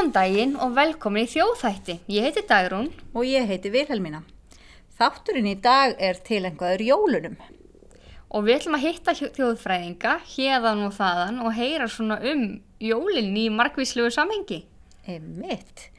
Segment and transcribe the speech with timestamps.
[0.00, 1.94] Góðan daginn og velkomin í þjóðþætti.
[2.08, 4.22] Ég heiti Dagrún og ég heiti Vilhelmína.
[4.96, 7.34] Þátturinn í dag er til einhverjur jólunum.
[8.32, 13.50] og við ætlum að hitta þjóðfræðinga hérðan og þaðan og heyra svona um jólinn í
[13.52, 14.62] margvíslegu samhengi.
[15.04, 15.90] Einmitt.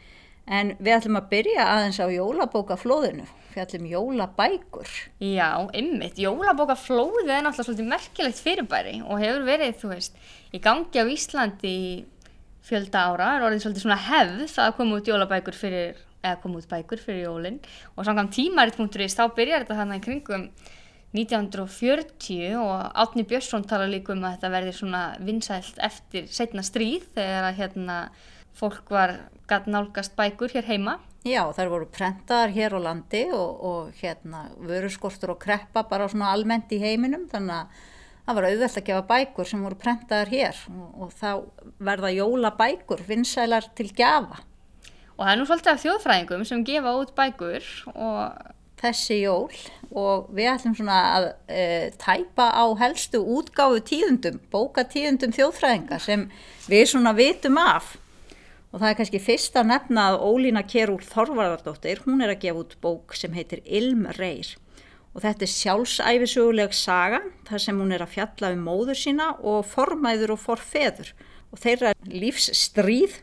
[0.47, 3.27] En við ætlum að byrja aðeins á jólabókaflóðinu.
[3.53, 4.95] Við ætlum jólabækur.
[5.19, 10.17] Já, ymmit, jólabóka flóðið er náttúrulega svolítið merkilegt fyrirbæri og hefur verið, þú veist,
[10.49, 11.85] í gangi á Íslandi í
[12.65, 16.69] fjölda ára, er orðið svolítið svona hefð að koma út jólabækur fyrir, eða koma út
[16.69, 17.57] bækur fyrir jólinn
[17.95, 20.45] og samkvæm tímarit.is þá byrjar þetta þannig kringum
[21.11, 27.09] 1940 og Átni Björnsson tala líka um að þetta verði svona vinsælt eftir setna stríð
[27.17, 27.97] þegar að hérna
[28.55, 29.17] fólk var
[29.49, 30.99] gatt nálgast bækur hér heima.
[31.27, 36.31] Já, þær voru prentaðar hér á landi og, og hérna vöruskortur og kreppa bara svona
[36.33, 37.83] almennt í heiminum þannig að
[38.31, 41.31] það var auðvelt að gefa bækur sem voru prentaðar hér og, og þá
[41.83, 44.39] verða jólabækur vinsælar til gjafa.
[45.17, 49.51] og það er nú svolítið af þjóðfræðingum sem gefa út bækur og þessi jól
[49.91, 51.65] og við ætlum svona að e,
[52.01, 56.25] tæpa á helstu útgáfu tíðundum, bóka tíðundum þjóðfræðinga sem
[56.71, 57.97] við svona vitum af.
[58.71, 62.63] Og það er kannski fyrst að nefna að Ólína Kjærúl Þorvarðardóttir, hún er að gefa
[62.63, 64.55] út bók sem heitir Ilm Reyr.
[65.11, 69.65] Og þetta er sjálfsæfisöguleg saga, þar sem hún er að fjalla um móður sína og
[69.67, 71.11] formæður og forfeður.
[71.51, 73.19] Og þeirra lífsstríð,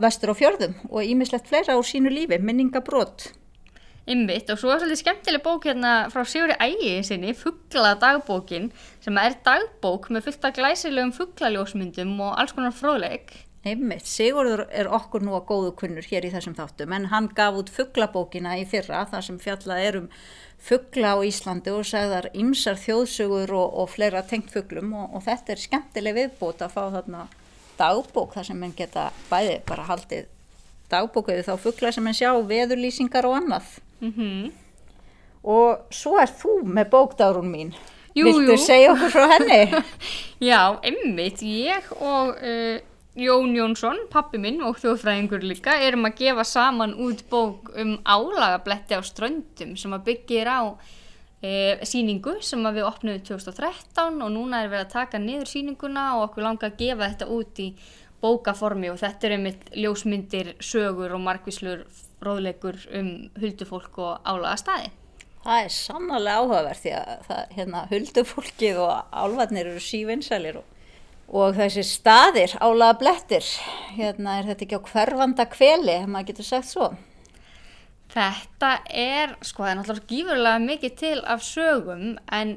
[0.00, 3.30] vestur á fjörðum og ímislegt fleira á sínu lífi, minningabrót.
[4.10, 8.70] Ymmitt og svo er svolítið skemmtileg bók hérna frá Sigurði Ægi sinni, Fuggla dagbókin
[9.04, 13.36] sem er dagbók með fullt af glæsilegum fugglaljósmyndum og alls konar fróðleik.
[13.60, 17.58] Einmitt, Sigurður er okkur nú að góðu kunnur hér í þessum þáttum en hann gaf
[17.60, 20.08] út fugglabókina í fyrra þar sem fjallað er um
[20.60, 25.54] fuggla á Íslandi og sagðar ymsar þjóðsugur og, og fleira tengt fugglum og, og þetta
[25.54, 27.28] er skemmtileg viðbót að fá þarna
[27.80, 30.28] dagbók þar sem mann geta bæði bara haldið
[30.90, 33.78] dagbókuðu þá fuggla sem mann sjá veðurlýsingar og annað.
[34.04, 34.50] Mm
[35.40, 37.70] Og svo er þú með bókdárun mín.
[38.12, 38.60] Jú, Viltu jú.
[38.60, 39.82] segja okkur frá henni?
[40.50, 42.76] Já, ymmitt, ég og uh,
[43.18, 48.94] Jón Jónsson, pappi minn og þjóðfræðingur líka erum að gefa saman út bók um álagabletti
[48.94, 54.70] á ströndum sem að byggir á uh, síningu sem við opnum 2013 og núna er
[54.70, 57.68] við að taka niður síninguna og okkur langa að gefa þetta út í
[58.22, 61.86] bókaformi og þetta er einmitt ljósmyndir, sögur og markvíslur
[62.22, 64.92] róðleikur um huldufólk og álagastaði.
[65.40, 70.66] Það er sannlega áhugavert því að það, hérna, huldufólkið og álvarnir eru sívinsælir og,
[71.30, 73.46] og þessi staðir, álaga blettir,
[73.94, 76.90] hérna er þetta ekki á hverfanda kveli, ef maður getur sagt svo.
[78.10, 82.56] Þetta er, sko, það er náttúrulega gífurlega mikið til af sögum en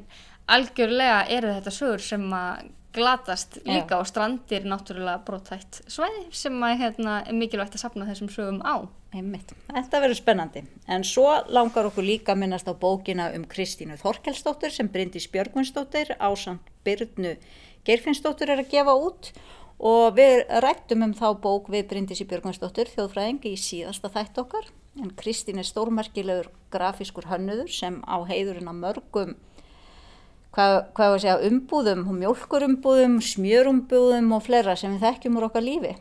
[0.50, 6.76] algjörlega eru þetta sögur sem að glatast líka og strandir náttúrulega brotthætt svæði sem að
[6.82, 8.86] hérna, er mikilvægt að sapna þessum sögum á.
[9.14, 9.52] Einmitt.
[9.70, 10.64] Þetta verður spennandi.
[10.90, 16.30] En svo langar okkur líka minnast á bókina um Kristínu Þorkelsdóttir sem Bryndís Björgvinsdóttir á
[16.34, 17.36] samt Byrnu
[17.88, 19.32] Geirfinnsdóttir er að gefa út
[19.84, 24.70] og við rættum um þá bók við Bryndísi Björgvinsdóttir þjóðfræðing í síðasta þætt okkar.
[25.02, 29.34] En Kristín er stórmerkilegur grafískur hönnuður sem á heiðurinn að mörgum
[30.54, 35.96] hvað, hvað segja, umbúðum, mjólkurumbúðum, smjörumbúðum og fleira sem við þekkjum úr okkar lífi.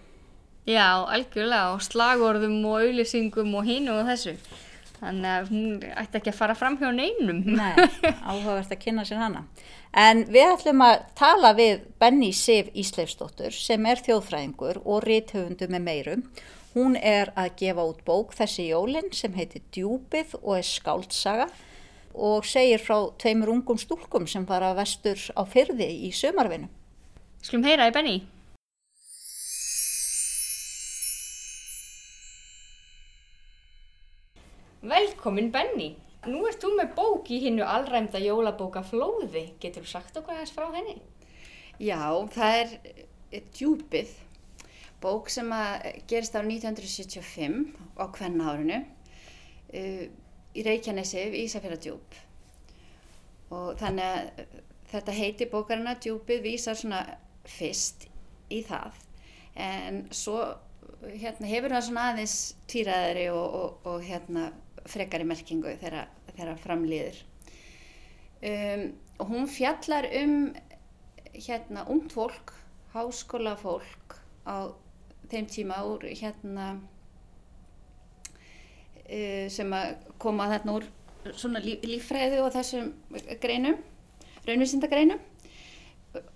[0.69, 4.37] Já, algjörlega og slagorðum og auðlýsingum og hínu og þessu.
[5.03, 7.41] Þannig að hún ætti ekki að fara fram hjá neinum.
[7.59, 7.73] Nei,
[8.23, 9.41] áhugavert að kynna sér hana.
[9.99, 15.85] En við ætlum að tala við Benny Sif Ísleifsdóttur sem er þjóðfræðingur og rithöfundu með
[15.89, 16.23] meirum.
[16.77, 21.49] Hún er að gefa út bók þessi jólin sem heitir Djúpið og er skáldsaga
[22.15, 26.71] og segir frá tveimur ungum stúlkum sem fara vestur á fyrði í sömarvinu.
[27.43, 28.17] Skulum heyra í Benny.
[34.83, 35.93] Velkomin Benny.
[36.27, 39.53] Nú ert þú með bók í hinnu allræmda jólabóka Flóði.
[39.63, 40.97] Getur þú sagt okkur aðeins frá henni?
[41.79, 42.03] Já,
[42.35, 42.73] það er
[43.31, 44.11] eh, djúpið,
[45.03, 50.05] bók sem að gerist á 1975 á kvenna árinu uh,
[50.53, 52.19] í Reykjanesi í Ísafjörðardjúp
[53.53, 54.45] og þannig að
[54.93, 57.01] þetta heiti bókarina djúpið vísar svona
[57.49, 58.07] fyrst
[58.53, 59.01] í það
[59.59, 60.39] en svo
[61.03, 62.37] hérna, hefur það svona aðeins
[62.71, 64.51] týraðari og, og, og hérna,
[64.91, 66.09] frekari merkingu þegar,
[66.63, 67.19] framlýður.
[68.43, 68.89] Um,
[69.23, 70.55] hún fjallar um
[71.33, 72.53] hérna ungt fólk,
[72.93, 74.75] háskóla fólk á
[75.31, 76.73] þeim tíma úr hérna
[79.07, 80.89] uh, sem að koma þarna úr
[81.39, 82.91] svona líf, líffræði og þessum
[83.43, 83.79] greinum,
[84.49, 85.21] raunvísindagreinum.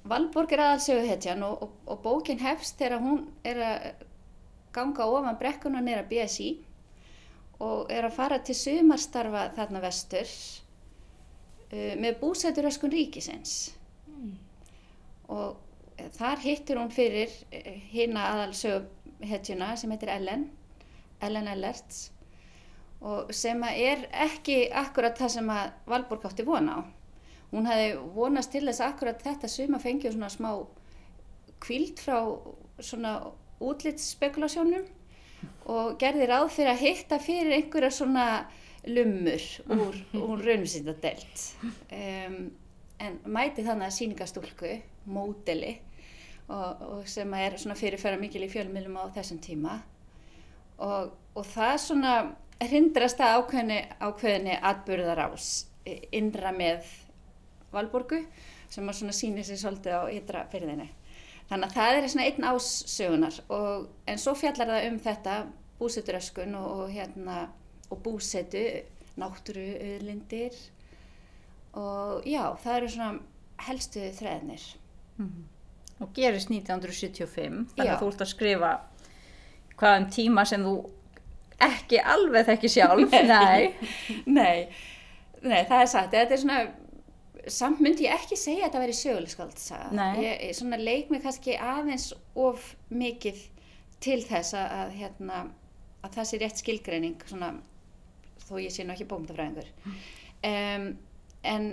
[0.08, 4.06] Valborg er aðalsögu hetjan og, og, og bókin hefst þegar hún er að
[4.76, 6.50] ganga ofan brekkuna nýra BSI
[7.62, 13.54] og er að fara til sumarstarfa þarna vestur uh, með búsæturöskun ríkisins.
[15.32, 15.56] Og
[15.98, 17.32] eh, þar hittir hún fyrir
[17.90, 20.44] hina aðalsöguhetjuna sem heitir Ellen
[21.24, 22.10] Ellen Ellerts
[23.00, 26.82] og sem er ekki akkurat það sem að Valborg átti vona á.
[27.52, 30.50] Hún hefði vonast til þess að akkurat þetta suma fengið svona smá
[31.62, 32.18] kvíld frá
[32.82, 33.12] svona
[33.62, 34.86] útlitsspekulasjónum
[35.66, 38.26] og gerði ráð fyrir að hitta fyrir einhverja svona
[38.86, 39.42] lumur
[39.74, 39.98] úr,
[40.28, 41.42] úr raunvísindadelt
[41.90, 42.38] um,
[43.02, 44.72] en mæti þannig að síningastúlku
[45.10, 45.74] módeli
[46.48, 49.80] og, og sem er svona fyrirfæra mikil í fjölmiðlum á þessum tíma
[50.78, 52.16] og, og það svona
[52.62, 55.50] hindrast að ákveðinni, ákveðinni atbyrðarás
[56.16, 56.86] innra með
[57.74, 58.22] Valborgu
[58.72, 60.88] sem að svona sýnir sér svolítið á ytra fyrðinni.
[61.46, 65.36] Þannig að það er svona einn ássögunar og en svo fjallar það um þetta
[65.78, 67.36] búseturöskun og, og hérna
[67.90, 68.64] og búsetu,
[69.16, 70.56] náttúru, auðlindir
[71.76, 74.64] og já, það eru svona helstu þreðnir.
[76.00, 77.94] og gerist 1975 þannig Já.
[77.94, 78.72] að þú ert að skrifa
[79.80, 80.74] hvaðan tíma sem þú
[81.66, 83.14] ekki alveg þekki sjálf.
[83.30, 83.72] Nei,
[84.26, 84.68] Nei,
[85.40, 86.10] nei, það er satt.
[86.12, 86.58] Þetta er svona,
[87.52, 90.06] samt myndi ég ekki segja að þetta veri sögulegskaldsaga.
[90.22, 93.42] Ég, svona leik mig kannski aðeins of mikið
[94.04, 95.40] til þess að, að, hérna,
[96.04, 97.52] að það sé rétt skilgreining, svona,
[98.46, 99.70] þó ég sé nú ekki bómdafræðingur.
[100.46, 100.90] Um,
[101.46, 101.70] en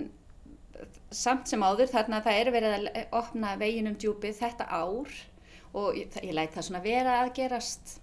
[1.14, 2.88] samt sem áður þarna það er verið að
[3.20, 5.12] opna veginum djúpið þetta ár
[5.74, 7.98] og ég, ég læt það svona vera að gerast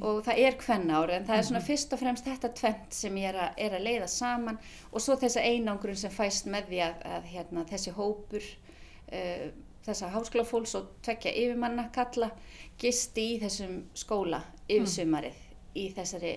[0.00, 3.20] og það er hvern ár en það er svona fyrst og fremst þetta tvent sem
[3.20, 4.58] ég er að, er að leiða saman.
[4.92, 9.46] Og svo þessa einangrun sem fæst með því að, að hérna, þessi hópur uh,
[9.86, 12.32] þessa háskólafólks og tvekja yfirmanna kalla
[12.80, 15.42] gisti í þessum skóla yfir sumarið
[15.78, 16.36] í þessari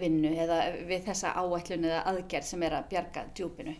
[0.00, 3.74] vinnu eða við þessa áætlun eða aðgerð sem er að bjarga djúpinu.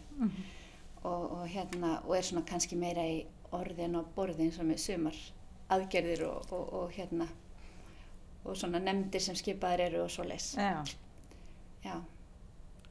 [1.02, 3.22] Og, og hérna og er svona kannski meira í
[3.56, 5.16] orðin og borðin sem er sumar
[5.72, 7.26] aðgerðir og, og, og hérna
[8.44, 10.83] og svona nefndir sem skipaðir eru og svo leis já,
[11.85, 11.97] já,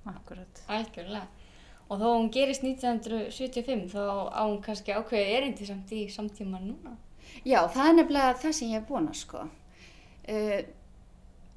[0.06, 0.64] akkurat.
[0.68, 1.28] Algjörlega.
[1.92, 6.96] Og þó hún gerist 1975 þá á hún kannski ákveðið erindi samt í samtíma núna.
[7.46, 9.44] já það er nefnilega það sem ég hef vonað sko.
[10.32, 10.62] Uh,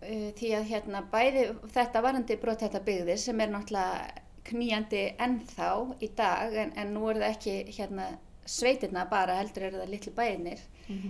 [0.03, 5.71] uh, því að hérna bæði þetta varandi brot þetta byggðir sem er náttúrulega knýjandi ennþá
[6.05, 8.09] í dag en, en nú er það ekki hérna
[8.45, 10.65] sveitirna bara heldur eru það litli bæðinir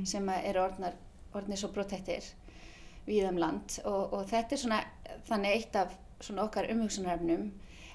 [0.06, 0.98] sem að eru orðnar,
[1.34, 2.28] orðnir svo brotettir
[3.06, 4.80] við um land og, og þetta er svona
[5.28, 5.92] þannig eitt af
[6.24, 7.50] svona okkar umhugsunarefnum.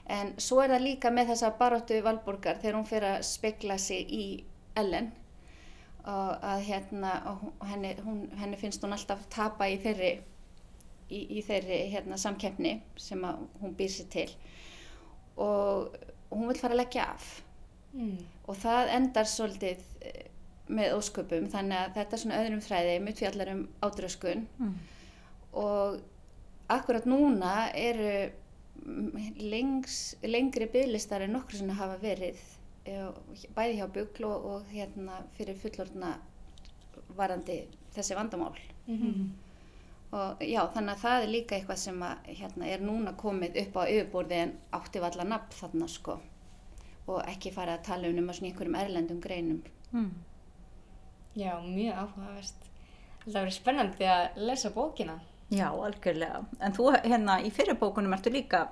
[0.10, 4.10] En svo er það líka með þessa baróttu Valborgar þegar hún fyrir að spekla sig
[4.14, 4.24] í
[4.78, 5.12] Ellen.
[6.10, 10.14] Og að hérna og henni, hún, henni finnst hún alltaf tapa í þeirri
[11.10, 14.30] í, í þeirri hérna samkeppni sem að hún býr sér til.
[15.38, 15.94] Og
[16.32, 17.30] hún vil fara að leggja af.
[17.90, 18.20] Mm.
[18.46, 20.26] og það endar svolítið eh,
[20.70, 21.48] með ósköpum.
[21.50, 24.76] Þannig að þetta er svona öðrum þræði mitt fjallar um ádröskun Mm.
[25.54, 26.00] Og
[26.70, 28.32] akkurat núna eru
[28.86, 32.40] mm, lengs, lengri bygglistar en nokkur sem hafa verið
[32.86, 33.10] eh,
[33.56, 36.16] bæði hjá bugl og, og hérna fyrir fullorðna
[37.18, 37.64] varandi
[37.96, 38.58] þessi vandamál
[38.90, 39.30] Mhm.
[40.12, 43.76] og já þannig að það er líka eitthvað sem að, hérna, er núna komið upp
[43.78, 46.16] á yfirborði en átti valla nafn þarna sko
[47.08, 50.10] og ekki fara að tala um um svona einhverjum erlendum greinum mm.
[51.38, 52.66] Já, mjög áhugavert.
[53.24, 55.20] Það verið spennandi að lesa bókina.
[55.50, 56.44] Já, algjörlega.
[56.62, 58.68] En þú hérna í fyrirbókunum ertu líka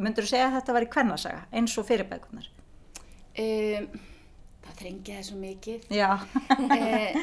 [0.00, 2.46] myndur þú segja að þetta var í kvennasaga eins og fyrirbækunar
[3.36, 3.88] um,
[4.64, 5.88] það þrengi það svo mikið.
[5.92, 6.10] Já,
[6.78, 7.18] eh,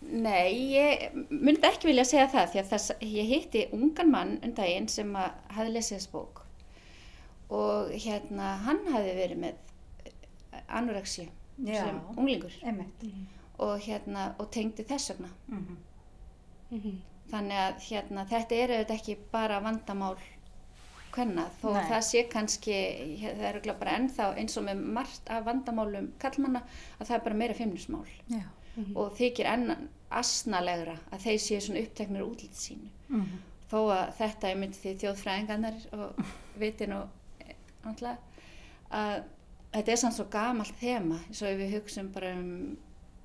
[0.00, 4.54] Nei, ég myndi ekki vilja segja það því að þess, ég hitti ungan mann um
[4.56, 6.40] daginn sem að hafði lesið þess bók.
[7.52, 11.26] Og hérna hann hafði verið með anorexi
[11.66, 11.82] Já.
[11.84, 12.56] sem unglingur.
[12.64, 13.04] Einmitt.
[13.60, 15.30] Og hérna og tengdi þess vegna.
[15.52, 15.78] Mm
[16.70, 16.98] Mhm.
[17.30, 20.14] Þannig að hérna þetta er auðvitað ekki bara vandamál
[21.10, 21.84] hvenna þó Nei.
[21.90, 22.76] það sé kannski
[23.22, 26.62] það er bara ennþá eins og með margt af vandamálum kallmanna
[26.98, 28.44] að það er bara meira feimnismál já
[28.94, 33.26] og þykir enn asnalegra að þeir séu svona uppteknir útlýtt sínu mm.
[33.70, 36.22] þó að þetta er myndið því þjóðfræðingarnar og
[36.62, 37.50] vitin og
[37.84, 38.16] náttúrulega
[39.00, 39.18] að
[39.74, 42.50] þetta er samt svo gamalt þema eins og við hugsum bara um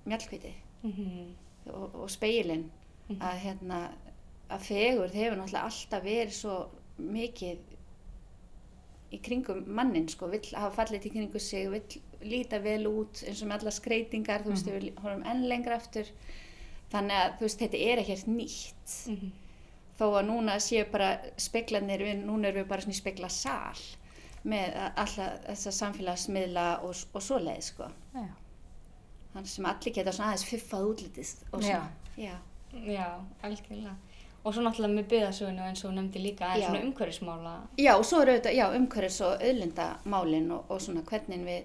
[0.10, 0.54] mjallkviti
[0.86, 1.36] Mhm.
[1.74, 2.68] og, og speilin
[3.14, 3.80] að hérna
[4.50, 6.56] að fegur þeir hefur náttúrulega alltaf verið svo
[6.98, 7.58] mikið
[9.16, 13.42] í kringum mannin sko, vill hafa fallið í kringu sig, vill líta vel út eins
[13.42, 16.10] og með alla skreitingar, þú veist, við horfum enn lengra aftur.
[16.92, 18.96] Þannig að þú veist, þetta er ekkert nýtt.
[19.12, 19.34] Mhm.
[19.96, 23.80] þó að núna séu bara speklanir, við, núna erum við bara svona í spekla sal
[24.44, 27.88] með alltaf þessa samfélagsmiðla og, og svoleið sko.
[28.14, 28.26] Já.
[29.34, 32.36] þannig sem allir geta svona aðeins fiffað útlitið og svona, já, Já,
[33.44, 33.96] algjörlega.
[34.46, 36.68] Og svo náttúrulega með byggðasögunu eins og nefndi líka Já.
[36.68, 37.54] svona umhverfismála.
[37.78, 41.64] já og svo eru þetta, já, umhverfis og auðlindamálin og, og svona hvernig við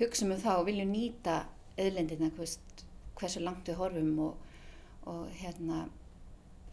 [0.00, 1.44] hugsaum um það og viljum nýta
[1.78, 2.84] auðlindina, veist,
[3.20, 4.36] hversu langt við horfum og,
[5.06, 5.88] og hérna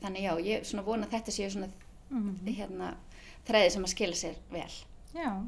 [0.01, 1.67] þannig já, ég svona vona að þetta séu svona
[2.11, 2.39] Mhm.
[2.57, 2.95] hérna
[3.47, 4.71] þræði sem að skila sér vel
[5.15, 5.43] Já.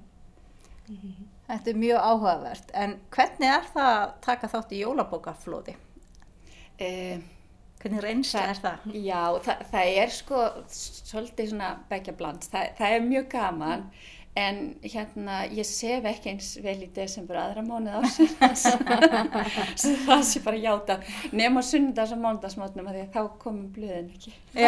[1.47, 2.71] Þetta er mjög áhugavert.
[2.73, 5.75] En hvernig er það að taka þátt í jólabókaflóði?
[6.81, 7.19] uh,
[7.83, 8.89] Hvernig reynsla er það?
[9.03, 12.45] Já, það, það er sko svolítið svona begja bland.
[12.51, 13.87] Það, það er mjög gaman
[14.33, 18.63] en hérna ég sef ekki eins vel í desember aðra mánuð ásins.
[19.83, 20.95] Svo það sé bara játa.
[21.35, 24.33] Nefn á sunnudags og mánudagsmátnum að því að þá komum blöðin ekki.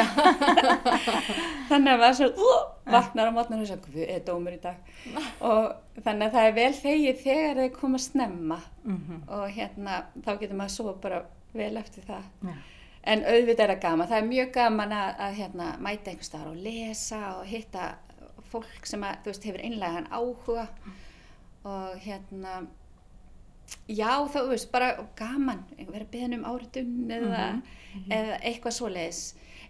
[1.69, 2.61] Þannig að maður svo uh,
[2.93, 4.93] vaknar á mátnum og svo, hvað er dómur í dag?
[5.41, 9.23] Og þannig að það er vel þegið þegar þeir koma snemma Mhm.
[9.33, 11.23] og hérna þá getur maður svo bara
[11.57, 12.25] vel eftir það.
[12.45, 12.55] Já.
[13.05, 14.09] En auðvitað er það gaman.
[14.09, 17.91] Það er mjög gaman að, að hérna, mæta einhvers staðar og lesa og hitta
[18.49, 20.65] fólk sem að, þú veist, hefur einlegan áhuga
[21.65, 22.55] og hérna,
[23.89, 27.45] já þá, þú veist, bara gaman, vera beðin um áritun eða,
[28.05, 29.23] eða eitthvað svoleiðis.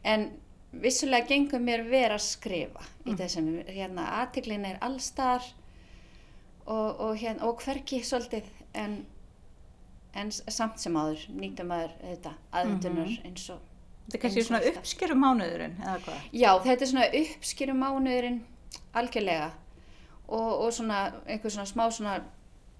[0.05, 0.29] En
[0.83, 5.43] vissulega gengur mér vera að skrifa í þessum, hérna, aðtiklin er allstar
[6.65, 9.03] og, og, hérna, og hverki svolítið, en
[10.15, 13.59] en samt sem áður nýtum maður þetta aðvendunar eins og
[14.05, 16.25] Þetta er kannski svona uppskeru mánuðurinn, eða hvað?
[16.37, 18.35] Já, þetta er svona uppskýrum mánuðurinn
[18.93, 19.47] algjörlega
[20.27, 22.19] og, og svona einhver svona smá svona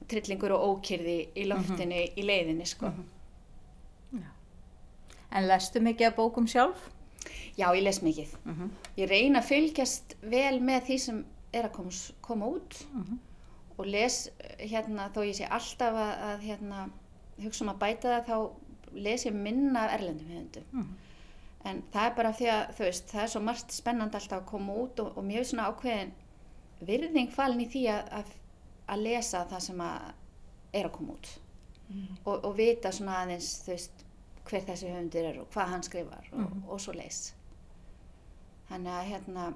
[0.07, 2.91] trillingur og ókyrði í loftinu í leiðinni sko.
[5.35, 6.85] En lestu mikið af bókum sjálf?
[7.57, 8.35] Já, ég les mikið.
[8.45, 8.69] Mhm.
[8.97, 13.17] Ég reyna að fylgjast vel með því sem er að koma, s- koma út Mhm.
[13.79, 16.89] og les eh, hérna þó ég sé alltaf að, að hérna,
[17.43, 20.69] hugsa um að bæta það þá les ég minna af erlendum höfundum.
[20.71, 20.93] Mhm.
[21.65, 24.49] En það er bara því að þú veist, það er svo margt spennandi alltaf að
[24.51, 26.11] koma út og, og mér er svona ákveðin
[26.85, 28.33] virðing falin í því að, að,
[28.93, 30.11] að lesa það sem að
[30.75, 31.31] er að koma út
[32.25, 34.03] og, og vita svona aðeins þú veist
[34.45, 37.33] hver þessi höfundur er og hvað hann skrifar og, og svo leis.
[38.69, 39.47] Þannig að hérna,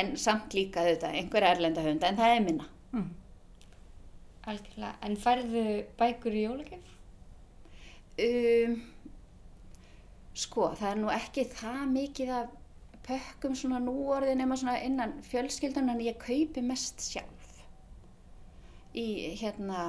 [0.00, 2.68] en samt líka þetta, einhverja erlenda höfunda en það er minna.
[2.92, 3.08] Mhm.
[4.48, 4.94] Algjörlega.
[5.04, 5.64] En færðu
[5.98, 6.94] bækur í jólagjöf?
[8.18, 8.78] Um,
[10.34, 12.54] sko, það er nú ekki það mikið af
[13.08, 17.46] pökkum svona núorði nema svona innan fjölskyldan en ég kaupi mest sjálf
[18.98, 19.84] í hérna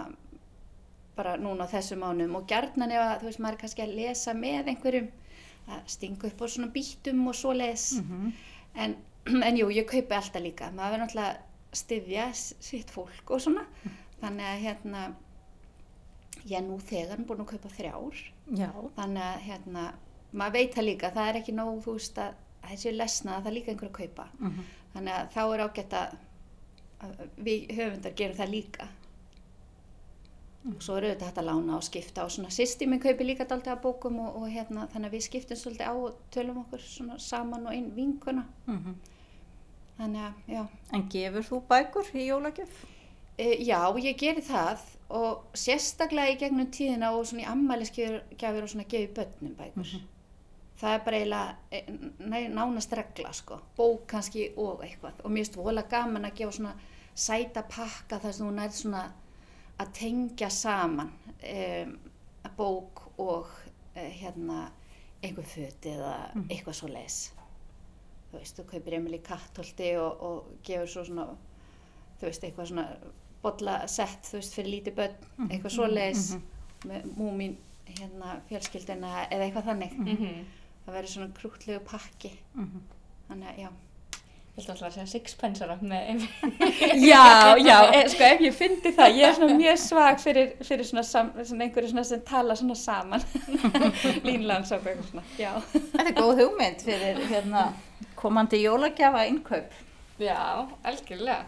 [1.17, 3.95] bara núna á þessu mánum og gjarnan ef að þú veist maður er kannski að
[3.98, 5.09] lesa með einhverjum
[5.69, 7.88] að stinga upp á svona bítum og svoleiðis.
[8.00, 8.33] Mhm.
[8.75, 8.95] en,
[9.48, 10.71] en jú, ég kaupi alltaf líka.
[10.71, 13.65] Maður verður náttúrulega að styðja sitt fólk og svona.
[14.21, 15.03] Þannig að hérna
[16.46, 18.22] ég er nú þegar búin að kaupa þrjár
[18.55, 18.69] Já.
[18.96, 19.93] þannig að hérna,
[20.34, 23.43] maður veit það líka, það er ekki nóg þú veist að að þessi lesna að
[23.43, 24.63] það er líka einhver að kaupa Mhm.
[24.93, 26.15] þannig að þá er ágætt að,
[27.01, 28.88] að við höfundar gerum það líka
[30.69, 33.46] og svo eru þetta hægt að lána og skipta og svona sýsti minn kaupi líka
[33.48, 36.84] daldið af bókum og, og hérna þannig að við skiptum svolítið á og tölum okkur
[36.84, 38.96] svona saman og einn vinkuna Mhm.
[40.00, 42.86] þannig að já En gefur þú bækur í jólagjöf?
[43.38, 48.71] E, já, ég geri það og sérstaklega í gegnum tíðina og svona í ammælisgjafir og
[48.71, 49.93] svona gefi börnum bækur.
[50.79, 55.57] Það er bara eiginlega e, nánast regla sko, bók kannski og eitthvað og mér finnst
[55.59, 56.75] vola gaman að gefa svona
[57.15, 59.01] sæta pakka þar sem þú nærð svona
[59.79, 61.97] að tengja saman um,
[62.55, 64.69] bók og uh, hérna
[65.23, 66.13] einhver föti eða
[66.45, 67.19] eitthvað svo leis.
[68.29, 71.25] Þú veist, þú kaupir Emil í kattholti og, og gefur svo svona
[72.19, 72.85] þú veist, eitthvað svona
[73.43, 76.24] bolla sett, þú veist, fyrir lítið börn, eitthvað svoleiðis
[76.89, 77.58] með múmin
[77.89, 80.00] hérna fjölskyldina eða eitthvað þannig.
[80.00, 80.39] Mhm.
[80.86, 82.31] Það verður svona krútlegu pakki.
[82.55, 82.81] Mhm.
[83.29, 83.69] Þannig að, já.
[84.60, 86.24] Ég ætla alltaf að segja sixpensara með
[87.10, 90.88] Já, já, e, sko ef ég fyndi það, ég er svona mjög svag fyrir, fyrir
[90.89, 93.24] svona, sam, svona einhverju svona sem tala svona saman.
[94.27, 95.53] Línlands og eitthvað svona, já.
[95.93, 97.63] Þetta er góð hugmynd fyrir hérna,
[98.19, 99.79] komandi jólagjafa innkaup.
[100.19, 100.41] Já,
[100.84, 101.46] algjörlega.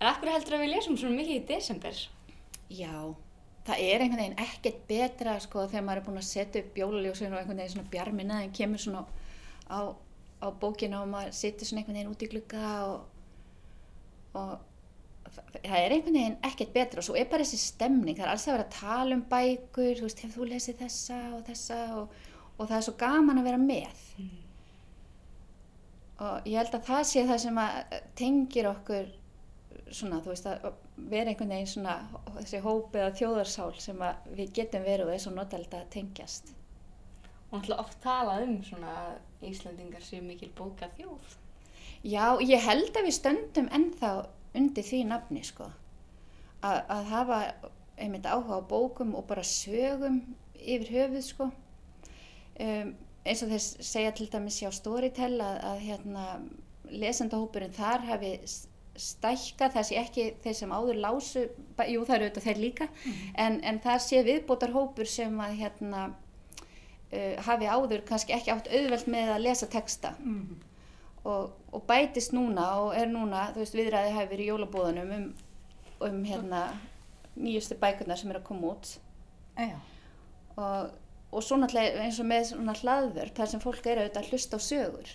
[0.00, 1.98] En af hverju heldur að við lesum svona mikið í desember?
[2.72, 2.94] Já,
[3.66, 7.34] það er einhvern veginn ekkert betra sko þegar maður er búin að setja upp jólaljósin
[7.34, 9.04] og einhvern veginn svona bjarmina en kemur svona
[9.68, 9.80] á,
[10.40, 13.04] á bókina og maður situr svona einhvern veginn út í glugga og,
[14.40, 14.54] og
[15.34, 17.02] það, er einhvern veginn ekkert betra.
[17.02, 19.94] Og svo er bara þessi stemning, það er alls að vera að tala um bækur,
[20.00, 21.80] þú veist, hefur þú lesið þessa og þessa?
[22.00, 22.18] Og,
[22.56, 24.04] og það er svo gaman að vera með.
[26.20, 29.16] Og ég held að það sé það sem að tengir okkur
[29.94, 30.72] svona, þú veist, að
[31.10, 31.96] vera einhvern veginn svona
[32.38, 36.52] þessi hópið að þjóðarsál sem að við getum verið og er svo notalegt að tengjast.
[37.50, 41.36] Og náttúrulega oft talað um svona að Íslandingar séu mikil bóka þjóð.
[42.06, 44.12] Já, ég held að við stöndum ennþá
[44.56, 45.68] undir því nafni sko.
[46.64, 47.40] Að, að hafa
[48.00, 50.22] einmitt áhuga á bókum og bara sögum
[50.56, 51.50] yfir höfuð sko.
[52.60, 52.94] Um,
[53.24, 56.24] eins og þess segja til dæmis hjá Storytel að, að hérna
[56.90, 58.32] lesendahópurinn þar hafi
[59.00, 61.42] s- stækkað það sé ekki þeir sem áður lásu,
[61.88, 62.88] jú það eru auðvitað þeir líka
[63.44, 68.68] en, en það sé viðbótar hópur sem að hérna uh, hafi áður kannski ekki átt
[68.70, 70.14] auðvelt með að lesa texta.
[71.24, 75.26] Og, og bætist núna og er núna, þú veist, viðræði hafi verið í jólabóðunum um,
[76.06, 76.60] um hérna
[77.36, 78.94] nýjustu bækurnar sem eru að koma út.
[79.60, 79.76] Já.
[80.56, 80.94] og,
[81.36, 84.56] og svo náttúrulega eins og með svona hlaðvörp þar sem fólk eru auðvitað að hlusta
[84.56, 85.12] á sögur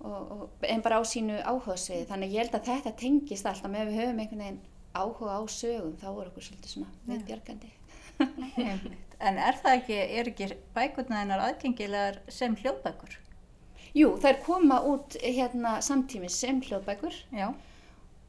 [0.00, 3.90] og, og, en bara á sínu áhugasviði þannig ég held að þetta tengist alltaf með
[3.90, 4.60] við höfum einhvern veginn
[4.96, 7.72] áhuga á sögum þá er okkur svolítið svona viðbjargandi
[8.20, 9.16] Einmitt.
[9.20, 13.14] En er það ekki, er ekki bækurna hennar aðgengilegar sem hljóðbækur?
[13.96, 17.50] Jú, þær koma út hérna samtímis sem hljóðbækur Já.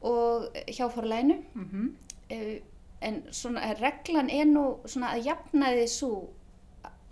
[0.00, 1.96] og hjá forlæginu Mm
[2.32, 2.60] uh,
[3.02, 6.12] en svona eh, reglan er nú svona að jafnaði svo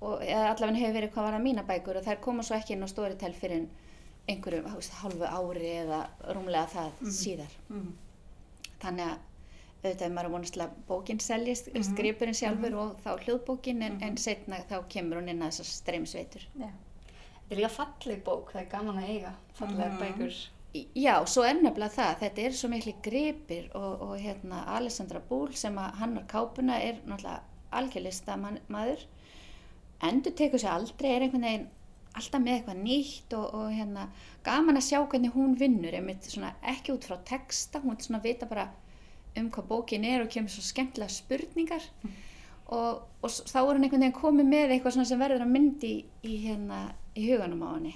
[0.00, 2.76] og eða allavega hefur verið hvað var að mína bækur og þær koma svo ekki
[2.76, 3.89] inn á Storytel fyrir einhverju
[4.28, 7.56] veist, hálfu ári eða rúmlega það síðar.
[7.68, 7.90] Mhm.
[8.80, 9.18] þannig að
[9.80, 13.82] auðvitað er maður að vonast til að bókin seljist, mm skrifurinn sjálfur og þá hljóðbókin
[13.82, 16.68] en, en setna þá kemur hún inn að þessar streymsveitur Já.
[17.50, 20.34] Þetta er líka falleg bók, það er gaman að eiga fallegar bækur.
[20.94, 25.48] Já, svo er nefnilega það, þetta er svo miklu gripir og, og hérna Alessandra Búl
[25.58, 27.40] sem að hannar kápuna er náttúrulega
[27.74, 29.02] algjörlista maður,
[30.06, 31.66] endur tekur sér aldrei, er einhvern veginn
[32.20, 34.06] alltaf með eitthvað nýtt og, og hérna
[34.46, 35.96] gaman að sjá hvernig hún vinnur,
[36.36, 38.68] svona ekki út frá texta, hún svona að vita bara
[39.38, 41.84] um hvað bókin er og kemur svo skemmtilega spurningar.
[42.70, 45.52] Og, og s- þá er hann einhvern veginn komið með eitthvað svona sem verður að
[45.54, 46.80] myndi í, í, hérna,
[47.18, 47.94] í huganum á henni.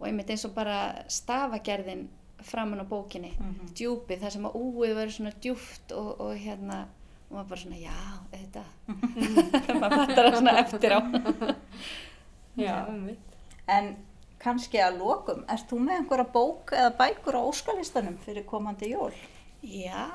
[0.00, 0.76] Og einmitt eins og bara
[1.10, 2.04] stafagerðin
[2.44, 3.30] framan á bókinni,
[3.78, 6.80] djúpið, það sem að úið verður svona djúpt og, og hérna,
[7.30, 7.94] og maður bara svona, já,
[8.34, 8.64] þetta,
[9.80, 11.00] maður fattar það svona eftir á.
[12.60, 13.33] Já, um mitt.
[13.70, 13.94] En
[14.42, 19.14] kannski að lokum, ert þú með einhverja bók eða bækur á óskalistanum fyrir komandi jól?
[19.64, 20.10] Já,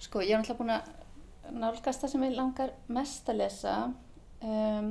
[0.00, 3.74] sko, ég er náttúrulega búin að nálgast það sem ég langar mest að lesa,
[4.40, 4.88] um,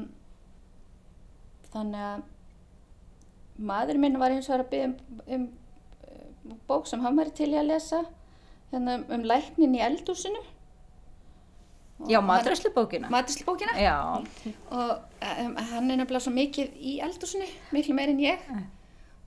[1.73, 2.23] þannig að
[3.57, 4.97] maður minn var eins og að byggja um,
[5.37, 5.47] um,
[6.51, 8.03] um bók sem hann væri til í að lesa,
[8.69, 10.41] hérna um, um læknin í eldúsinu.
[12.09, 13.09] Já, matræslubókina.
[13.13, 13.95] Matreiðslubókina Já.
[14.71, 14.89] og
[15.45, 18.63] um, hann er nefnilega svo mikið í eldúsinu, miklu meir en ég Mm.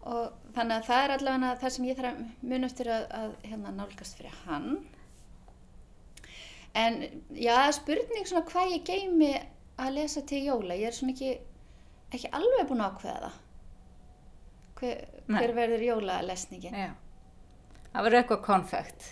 [0.06, 3.32] og þannig að það er allavega það sem ég þarf að mun eftir að, að
[3.48, 4.68] hérna, nálgast fyrir hann
[6.74, 6.98] en
[7.32, 9.32] já, spurning svona hvað ég geymi
[9.80, 11.32] að lesa til jóla, ég er svona ekki
[12.14, 13.42] ekki alveg búin að ákveða það
[14.76, 15.02] hver,
[15.32, 16.90] hver verður jólalesningin Já.
[17.96, 19.04] Það verður eitthvað konfekt.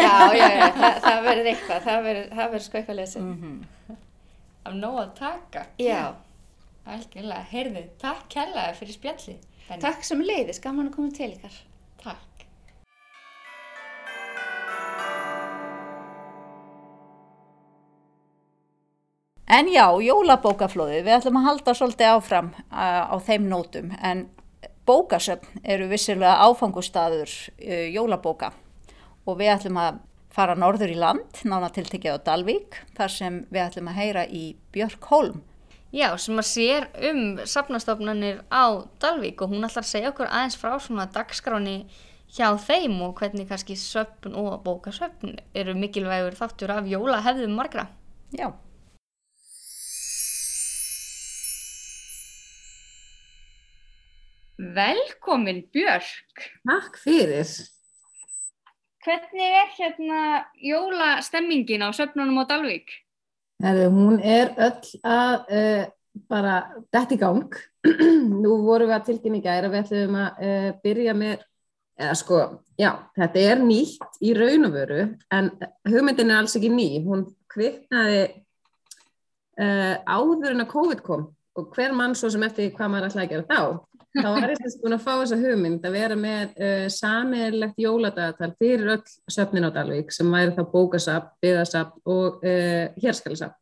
[0.00, 3.58] já, já, já, það, það verður eitthvað það verður, sko eitthvað lesið Mm
[4.62, 5.62] Af nóg að taka.
[5.82, 6.14] já,
[6.86, 9.34] Algjörlega, heyrðu, takk kærlega fyrir spjalli.
[9.68, 9.82] Benni.
[9.82, 11.56] takk sem leiðis, gaman að koma til ykkar
[12.02, 12.46] Takk.
[19.52, 24.24] En já, jólabókaflóðið, við ætlum að halda svolítið áfram uh, á þeim nótum, en
[24.86, 28.52] bókasöfn eru vissilega áfangustadur uh, jólabóka
[29.26, 30.00] og við ætlum að
[30.32, 34.44] fara norður í land, nána tiltekið á Dalvík, þar sem við ætlum að heyra í
[34.72, 35.42] Björk Holm.
[35.92, 40.56] Já, sem að sér um safnastofnanir á Dalvík og hún ætlar að segja okkur aðeins
[40.56, 41.82] frá svona dagskráni
[42.32, 47.90] hjá þeim og hvernig kannski söfn og bókasöfn eru mikilvægur þáttur af jólahefðum margra.
[48.32, 48.48] Já.
[54.58, 56.50] Velkomin Björk!
[56.68, 57.48] Takk fyrir.
[59.02, 62.92] Hvernig er hérna jólastemmingin á söfnunum á Dalvík?
[63.62, 65.84] Herri, hún er öll að uh,
[66.28, 66.54] bara
[66.92, 67.48] dætt í gang.
[68.42, 71.44] Nú vorum við að tilkynna í gæra, við ætlum að uh, byrja með,
[71.98, 72.40] eða sko,
[72.78, 75.52] já, þetta er nýtt í raun og veru, en
[75.88, 76.90] hugmyndin er alls ekki ný.
[77.06, 78.24] Hún kviknaði
[79.56, 83.26] uh, áður en að COVID kom og hver mann svo sem eftir hvað maður ætlaði
[83.26, 83.88] að gera þá.
[84.12, 88.50] Þá var ég þess búin að fá þessa hugmynd að vera með uh, sameigilegt jóladagatal
[88.60, 93.56] fyrir öll söfnin á Dalvík sem væri þá bókasafn, byggðasafn og uh, hérskalisafn.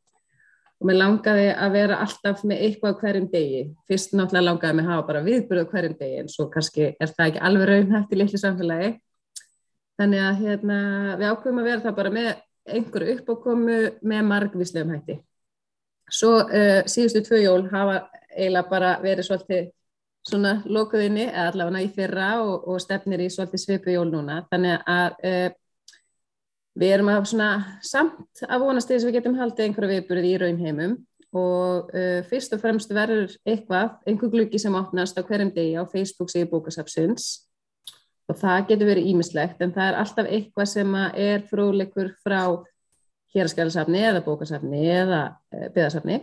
[0.81, 3.63] og mér langaði að vera alltaf með eitthvað hverjum degi.
[3.87, 7.27] Fyrst náttúrulega langaði að hafa bara viðbyrðu á hverjum degi en svo kannski er það
[7.29, 8.93] ekki alveg raunhægt í litlu samfélagi.
[10.01, 10.79] Þannig að hérna,
[11.21, 12.31] við ákveðum að vera það bara með
[12.71, 15.21] einhverju uppákomu með margvíslegum hætti.
[16.11, 19.69] Svo uh, síðustu tvö jól hafa eiginlega bara verið svolítið
[20.29, 24.43] svona lokuðinni, eða allavega í fyrra og, og stefnir í svolítið svipu jól núna.
[24.51, 25.47] Þannig að uh,
[26.81, 27.51] við erum að svona
[27.85, 30.97] samt að vonast þess að við getum haldið einhverju viðburði í raunheimum
[31.37, 35.85] og uh, fyrst og fremst verður eitthvað, einhver gluggi sem opnast á hverjum degi á
[35.91, 37.31] Facebook síðu bókasapsins
[38.31, 42.43] og það getur verið ímislegt en það er alltaf eitthvað sem er fróðleikur frá
[43.35, 45.23] héraskjálasafni eða bókasafni eða
[45.55, 46.21] uh, byðasafni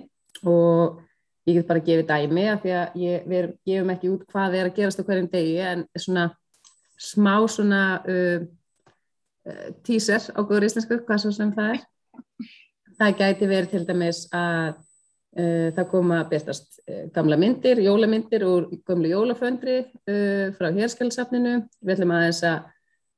[0.47, 1.03] og
[1.47, 4.57] ég get bara að gefa dæmi af því að ég, við gefum ekki út hvað
[4.59, 6.25] er að gerast á hverjum degi en svona
[6.99, 8.41] smá svona uh,
[9.47, 11.85] uh, teaser á góður íslensku, hvað svo sem það er.
[12.97, 14.75] Það gæti verið til dæmis að
[15.39, 19.83] uh, það koma að byrtast uh, gamla myndir, jólamyndir úr gömlu jólaföndri
[20.57, 21.61] frá hérskjálfsafninu.
[21.79, 22.73] Við ætlum aðeins að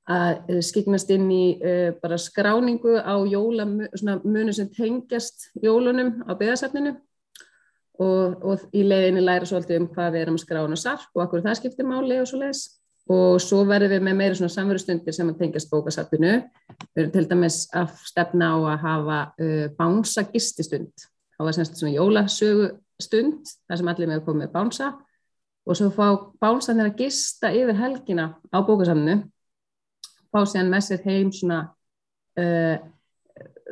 [0.10, 6.96] að skiknast inn í uh, bara skráningu á jólamunu sem tengjast jólunum á byggðarsafninu
[8.00, 11.44] og, og í leiðinni læra svolítið um hvað við erum að skrána sarp og akkur
[11.46, 12.64] það skiptir máli og svo leiðis
[13.10, 16.34] og svo verðum við með meira svona samverðustundir sem að tengjast bókasafninu.
[16.94, 21.08] Við erum til dæmis að stefna á að hafa uh, bánsa gististund.
[21.34, 24.92] Það var semst svona jólasögustund þar sem allir með koma með bánsa
[25.66, 26.06] og svo fá
[26.42, 29.24] bánsanir að gista yfir helgina á bókasafninu
[30.30, 31.60] fá sér með sér heim svona
[32.38, 32.78] uh,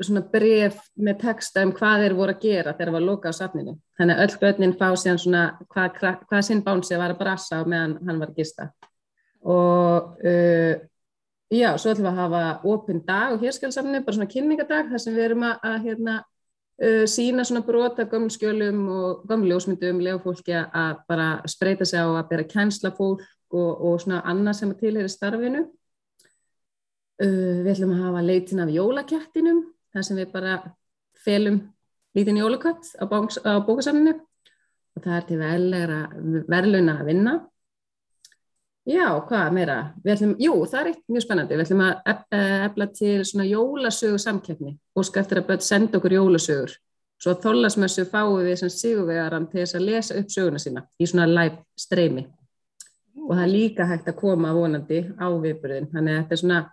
[0.02, 3.40] svona bref með texta um hvað þeir voru að gera þegar það var loka á
[3.40, 3.78] safninu.
[3.98, 7.98] Þannig að öll börnin fá sér svona hvað, hvað sinn bánsi var að brassa meðan
[8.08, 8.72] hann var að gista
[9.48, 10.74] og uh,
[11.54, 15.16] já, svo ætlum við að hafa opinn dag og hérskjálfsamni, bara svona kynningadag þar sem
[15.16, 16.18] við erum að, að hérna,
[16.84, 22.02] uh, sína svona brota gömlu skjölum og gömlu ljósmyndum, lega fólki að bara spreita sig
[22.04, 25.68] á að bera kænsla fólk og, og svona annað sem að tilheri starfinu.
[27.18, 30.58] Uh, við ætlum að hafa leitin af jólakjættinum, þar sem við bara
[31.26, 31.62] felum
[32.18, 34.14] lítinn jólakvætt á, á bókasamninu
[34.98, 35.40] og það er til
[36.50, 37.34] verðluna að vinna
[38.88, 39.74] Já, hvað meira?
[40.08, 41.56] Ætlum, jú, það er eitt mjög spennandi.
[41.60, 46.76] Við ætlum að efla til svona jólasögu samkeppni og eftir að börn senda okkur jólasögur.
[47.20, 51.10] Svo að þólasmessu fáum við sem sigurvegaran til þess að lesa upp söguna sína í
[51.10, 52.24] svona live streymi.
[53.26, 55.92] Og það er líka hægt að koma vonandi á viðbyrðin.
[55.92, 56.64] Þannig að þetta er svona,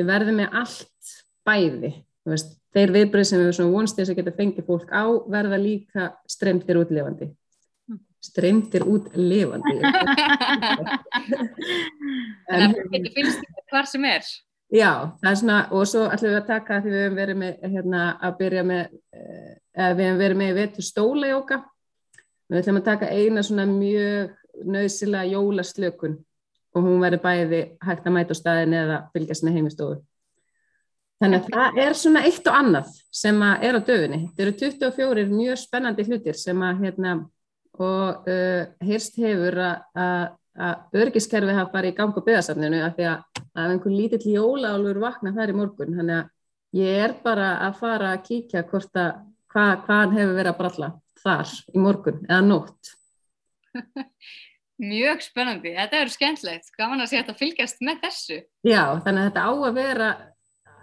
[0.00, 1.12] við verðum með allt
[1.46, 1.92] bæði.
[2.30, 6.10] Veist, þeir viðbyrði sem við svona vonst þess að geta fengið fólk á verða líka
[6.28, 7.30] streymtir útlefandi
[8.20, 9.78] streymtir út lifandi
[12.50, 14.24] Þannig að það getur finnst hvar sem er.
[14.70, 17.64] Já, það er svona og svo ætlum við að taka því við hefum verið með
[17.72, 18.82] hérna, að byrja með
[19.16, 19.54] eh,
[19.96, 21.58] við hefum verið með vetur stólajóka
[22.50, 24.36] við ætlum að taka eina svona mjög
[24.70, 26.18] nöðsila jólaslökun
[26.74, 30.00] og hún verið bæði hægt að mæta á staðin eða fylgja sinna heimistóðu
[31.20, 34.20] Þannig að það er svona eitt og annað sem er á döfinni.
[34.30, 37.12] Þetta eru 24 mjög spennandi hlutir sem að hérna,
[37.76, 40.30] og uh, heyrst hefur að
[40.96, 45.34] örgiskerfi hafa farið í gang á byggðarsafninu af því að, að einhvern lítill jólálur vakna
[45.36, 45.98] þar í morgun.
[46.00, 49.20] Þannig að ég er bara að fara að kíkja hvort að
[49.52, 52.94] hva hefur verið að bralla þar í morgun eða nótt
[54.80, 59.26] Mjög spennandi, þetta eru skemmtlegt gaman að sé þetta fylgjast með þessu Já, þannig að
[59.26, 60.10] þetta á að vera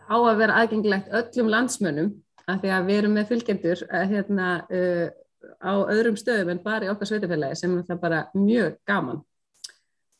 [0.07, 2.12] á að vera aðgengilegt öllum landsmönnum
[2.47, 5.07] af því að við erum með fylgjendur eh, hérna uh,
[5.60, 9.19] á öðrum stöðum en bara í okkar sveitafélagi sem er það bara mjög gaman.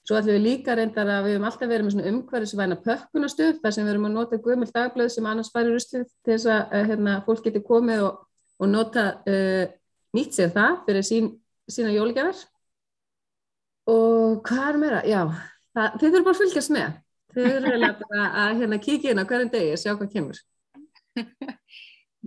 [0.08, 3.88] Svo ætlum við líka reyndar að við höfum alltaf verið með umhverfisvæna pökkunastöð þar sem
[3.88, 7.16] við höfum að nota guðmjöld dagblöð sem annars færi ruslið til þess að eh, hérna,
[7.26, 8.22] fólk geti komið og,
[8.62, 9.66] og nota uh,
[10.16, 11.34] nýtt sér það fyrir sín,
[11.68, 12.40] sína jóligjafar.
[13.88, 15.02] Og hvað er meira?
[15.08, 15.22] Já,
[15.76, 16.98] það, þið þurfum bara að fylgjast með.
[17.38, 20.42] Þið þurfum bara að hérna, kíkja inn á hverjum degi og sjá hvað kemur.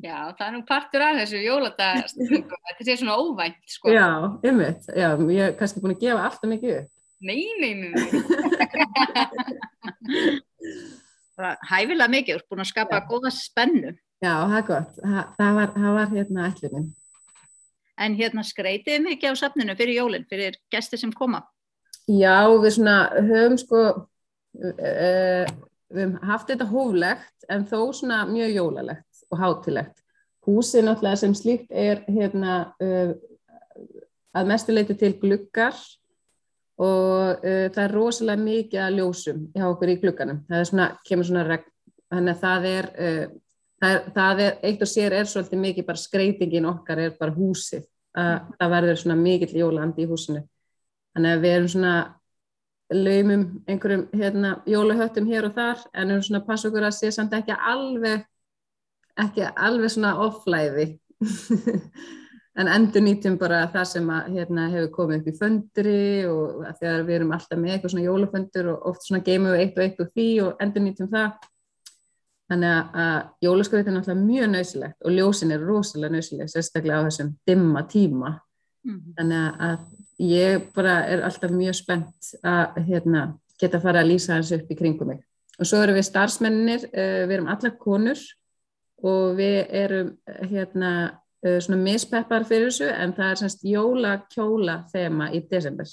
[0.00, 3.90] Já, það er nú partur af þessu jóladagstringum, þetta sé svona óvænt, sko.
[3.92, 4.06] Já,
[4.46, 6.90] ymmit, já, ég er kannski búin að gefa alltaf mikið upp.
[7.20, 8.00] Nei, nei, nei, nei.
[11.68, 13.04] Hæfilega mikið, þú ert búin að skapa já.
[13.10, 13.92] góða spennu.
[14.20, 16.88] Já, það er gott, það, það, var, það var hérna ætlunum.
[18.00, 21.42] En hérna skreitið mikið á safninu fyrir jólinn, fyrir gæsti sem koma?
[22.08, 22.96] Já, við svona
[23.28, 23.82] höfum sko,
[24.56, 25.50] uh,
[25.92, 30.00] við höfum haft þetta hóflegt, en þó svona mjög jólalegt og hátilegt.
[30.48, 33.12] Húsið náttúrulega sem slíkt er hérna, uh,
[34.32, 35.76] að mestuleiti til gluggar
[36.80, 40.40] og uh, það er rosalega mikið að ljósum hjá okkur í glugganum.
[40.48, 41.70] Það svona, kemur svona regn,
[42.08, 42.92] þannig að það er
[43.80, 47.34] það er, það er, eitt og sér er svolítið mikið bara skreitingin okkar er bara
[47.34, 47.84] húsið,
[48.18, 50.42] að það verður svona mikill jólandi í húsinu.
[51.14, 51.94] Þannig að við erum svona
[52.90, 57.10] laumum einhverjum hérna, jólahöttum hér og þar en erum svona að passa okkur að sé
[57.14, 58.24] samt ekki alveg,
[59.18, 60.88] ekki alveg svona offlæði.
[62.60, 67.06] en endur nýtjum bara það sem að, hérna, hefur komið upp í föndri og þegar
[67.06, 70.02] við erum alltaf með eitthvað svona jólaföndur og oft svona geymum við eitt og eitt
[70.02, 71.48] og því og endur nýtjum það
[72.50, 77.28] Þannig að jólaskrautin er náttúrulega mjög nöysilegt og ljósin er rosalega nöysileg, sérstaklega á þessum
[77.46, 78.30] dimma tíma.
[78.82, 79.14] Mm -hmm.
[79.18, 79.78] Þannig að
[80.18, 84.70] ég bara er alltaf mjög spennt að hérna, geta að fara að lýsa hans upp
[84.70, 85.22] í kringum mig.
[85.60, 88.18] Og svo erum við starfsmennir, uh, við erum alla konur
[89.02, 95.30] og við erum hérna, uh, svona mispeppar fyrir þessu en það er semst jólakjóla þema
[95.32, 95.86] í desember.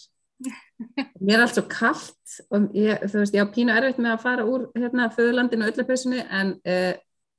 [0.78, 4.24] Mér er allt svo kallt og ég, þú veist, ég á pínu erfitt með að
[4.26, 6.92] fara úr hérna föðurlandinu og öllapessunni en uh,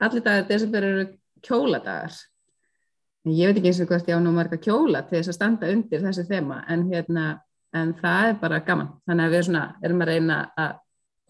[0.03, 1.05] allir dagar desember eru
[1.47, 2.17] kjóladagar.
[3.29, 5.71] Ég veit ekki eins og hvort ég á nú marga kjóla til þess að standa
[5.71, 7.25] undir þessu þema en, hérna,
[7.77, 8.93] en það er bara gaman.
[9.07, 10.79] Þannig að við svona, erum að reyna að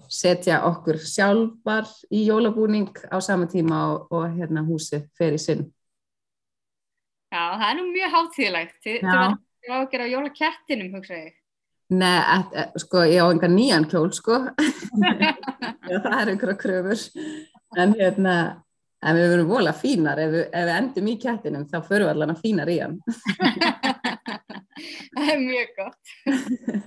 [0.09, 5.67] setja okkur sjálfar í jólabúning á sama tíma og, og hérna, húsið fer í sinn.
[7.29, 8.79] Já, það er nú mjög hátíðilegt.
[8.87, 11.38] Þú var að gera jólakettinum, hugsaði ég.
[11.89, 14.43] Nei, et, et, sko, ég á enga nýjan kjól, sko.
[15.89, 17.05] Já, það er einhverja kröfur.
[17.81, 18.35] En hérna,
[19.01, 20.21] en við verum volað fínar.
[20.21, 22.99] Ef ef við endum í kettinum, þá förum við allavega fínar í hann.
[25.17, 26.15] það er mjög gott.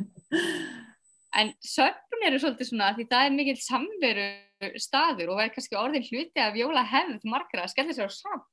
[1.42, 4.30] en söpun eru svolítið svona, því það er mikill samveru
[4.78, 8.14] staður og það er kannski orðin hluti af jóla hefð margra að skella sér á
[8.14, 8.50] samt.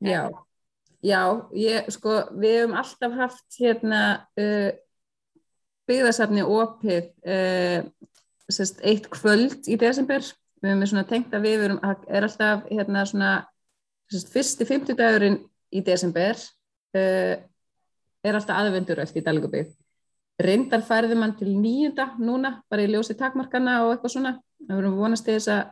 [0.00, 0.22] Já.
[1.04, 1.22] Já,
[1.54, 4.00] ég, sko, við hefum alltaf haft hérna
[4.40, 4.70] uh,
[5.86, 7.84] byggðarsafni opið uh,
[8.50, 10.24] sérst, eitt kvöld í desember.
[10.58, 13.32] Við hefum svona tengt að við erum, er alltaf hérna svona
[14.10, 15.38] sérst, fyrsti fymtudagurinn
[15.70, 17.36] í desember uh,
[18.26, 19.70] er alltaf aðvenduröld í Dalgubið.
[20.42, 24.34] Reyndar færði mann til nýjunda núna, bara í ljósi takmarkana og eitthvað svona.
[24.66, 25.62] Það verðum vonast til þess að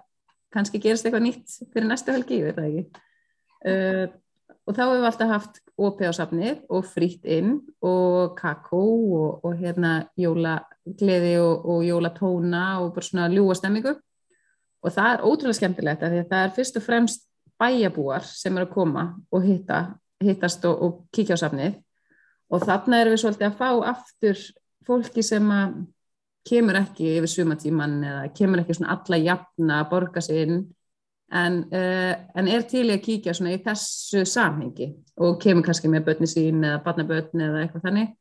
[0.54, 4.22] kannski gerist eitthvað nýtt fyrir næstu helgi, ég veit það ekki.
[4.66, 9.44] Og þá hefur við alltaf haft opið á safnið og frýtt inn og kakó og,
[9.46, 13.94] og hérna jólagleði og, og jólatóna og bara svona ljúa stemmingu
[14.86, 17.26] og það er ótrúlega skemmtilegt að það er fyrst og fremst
[17.60, 19.80] bæjabúar sem eru að koma og hitta,
[20.22, 21.78] hittast og, og kíkja á safnið.
[22.52, 24.42] Og þarna erum við svolítið að fá aftur
[24.86, 25.78] fólki sem að
[26.46, 30.60] kemur ekki yfir sumatíman eða kemur ekki svona alla jafna að borga sig inn
[31.32, 36.06] en, uh, en er til að kíkja svona í þessu samhengi og kemur kannski með
[36.10, 38.14] börni sín eða barnabörn eða eitthvað þannig.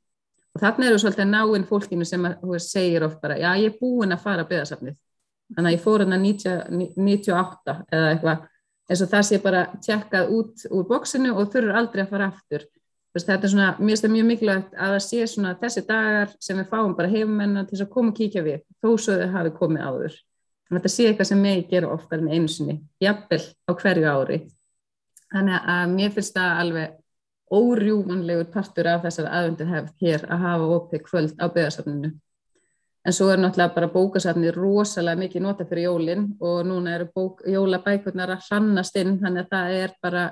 [0.55, 4.15] Og þarna eru svolítið náinn fólkinu sem að, segir oft bara, já ég er búin
[4.15, 4.95] að fara að byggðasafnið,
[5.55, 6.27] þannig að ég fór hann að
[6.95, 8.45] 98 eða eitthvað
[8.85, 12.65] eins og það sé bara tjekkað út úr bóksinu og þurfur aldrei að fara aftur.
[13.15, 16.31] Veist, þetta er svona, mér finnst það mjög mikilvægt að það sé svona þessi dagar
[16.43, 19.53] sem við fáum bara hefumennar til að koma og kíkja við þó svo þau hafi
[19.55, 20.17] komið áður
[20.71, 24.37] Þetta sé eitthvað sem megi gera oftar en einu sinni, jafnvel á hverju ári.
[25.33, 27.01] Þannig að mér finnst það alveg
[27.53, 32.11] órjúmanlegur partur af þessar aðvendur hefð hér að hafa opið kvöld á byggðarsafninu.
[33.05, 37.43] En svo er náttúrulega bara bókasafni rosalega mikið nota fyrir jólinn og núna eru bók,
[37.45, 40.23] jólabækurnar að hrannast inn, þannig að það er bara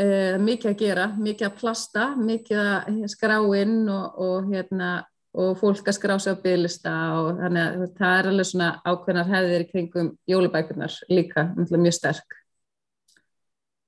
[0.00, 4.94] uh, mikið að gera, mikið að plasta, mikið að skrá inn og, og hérna
[5.32, 9.30] og fólk að skrá sig á bygglista og þannig að það er alveg svona ákveðnar
[9.32, 12.36] hefðir kringum jólubækunar líka, mjög sterk.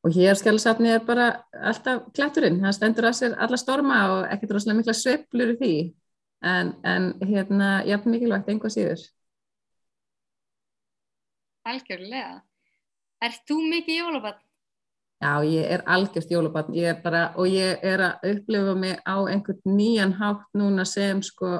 [0.04, 4.56] Og hér skjálasafni er bara alltaf klætturinn, það stendur að sér alla storma og ekkert
[4.56, 5.74] rosalega mikla sveplur í því,
[6.44, 9.04] en, en hérna, jafn mikilvægt einhvað síður.
[11.64, 12.42] Algjörlega.
[13.24, 14.40] Er þú mikið jólabann?
[15.24, 19.16] Já, ég er algjörst jólabann, ég er bara, og ég er að upplifa mig á
[19.24, 21.52] einhvern nýjan hátt núna sem sko,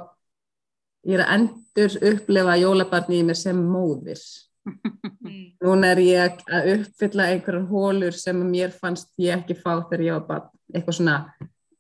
[1.09, 4.20] ég er að endur upplifa jólabann í mér sem móðir.
[5.64, 10.18] Núna er ég að uppfylla einhverjar hólur sem mér fannst ég ekki fá þegar ég
[10.18, 11.14] var bann, eitthvað svona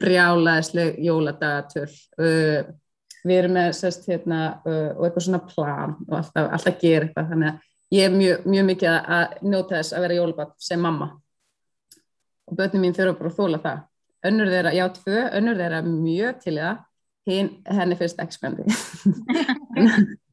[0.00, 1.90] brjálaðisleg jóladagatöl.
[2.16, 2.70] Uh,
[3.24, 7.28] við erum með sérst hérna uh, og eitthvað svona plan og alltaf, alltaf gera eitthvað,
[7.34, 11.10] þannig að ég er mjög, mjög mikið að njóta þess að vera jólabann sem mamma
[12.48, 13.84] og börnum mín þurfa bara að þóla það.
[14.24, 16.80] Önnur þeirra, já tvö, önnur þeirra mjög til það,
[17.28, 18.64] hinn, henni fyrst ekki spendi.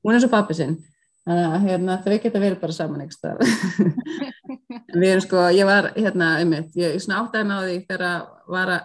[0.01, 0.77] Hún er svo pappi sinn,
[1.27, 3.43] þannig að hérna, þau geta verið bara saman eitthvað.
[5.01, 8.81] Við erum sko, ég var hérna um mitt, ég svona áttæði með á því þegar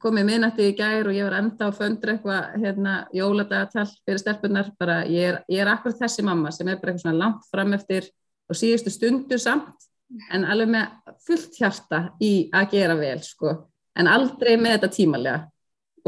[0.00, 4.72] komið minnætti í gær og ég var enda á föndra eitthvað hérna jóladagatal fyrir stelpunar,
[4.80, 7.74] bara ég er, ég er akkur þessi mamma sem er bara eitthvað svona langt fram
[7.76, 8.08] eftir
[8.50, 9.89] og síðustu stundu samt
[10.32, 13.54] en alveg með fullt hjarta í að gera vel sko.
[13.98, 15.40] En aldrei með þetta tímalega.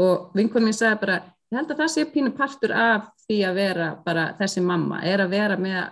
[0.01, 1.17] Og vinkonum mín sagði bara
[1.53, 5.21] ég held að það sé pínu partur af því að vera bara þessi mamma, er
[5.23, 5.83] að vera með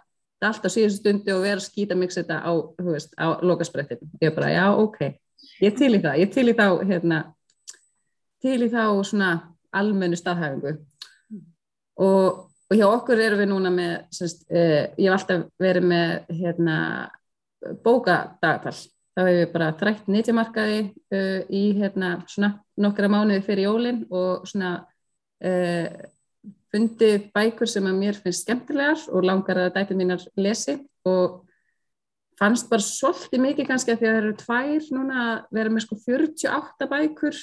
[0.42, 4.02] allt á síðustu stundu og vera að skýta mix þetta á, þú veist, á lokasprettin
[4.24, 4.98] ég bara, já, ok,
[5.62, 6.18] ég til í það.
[6.24, 7.20] Ég til í þá, hérna
[8.42, 9.32] til í þá svona
[9.78, 10.74] almennu staðhæfingu.
[12.02, 16.40] Og, og hjá okkur erum við núna með semst, eh, ég hef alltaf verið með
[16.42, 16.78] hérna
[17.84, 18.76] bókadagatal.
[19.12, 24.48] Þá hefur við bara þrætt nýttjamarkaði uh, í hérna svona nokkra mánuði fyrir jólinn og
[24.48, 24.74] svona
[25.44, 25.88] uh,
[26.72, 31.42] fundið bækur sem að mér finnst skemmtilegar og langar að dætið mínar lesi og
[32.40, 35.86] fannst bara svolítið mikið kannski að því að það eru tvær núna að vera með
[35.86, 37.42] sko 48 bækur.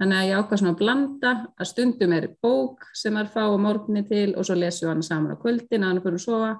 [0.00, 3.56] Þannig að ég ákvað svona að blanda að stundum er bók sem er fá á
[3.60, 6.52] morgunni til og svo lesum við hann saman á kvöldin að hann fyrir að sofa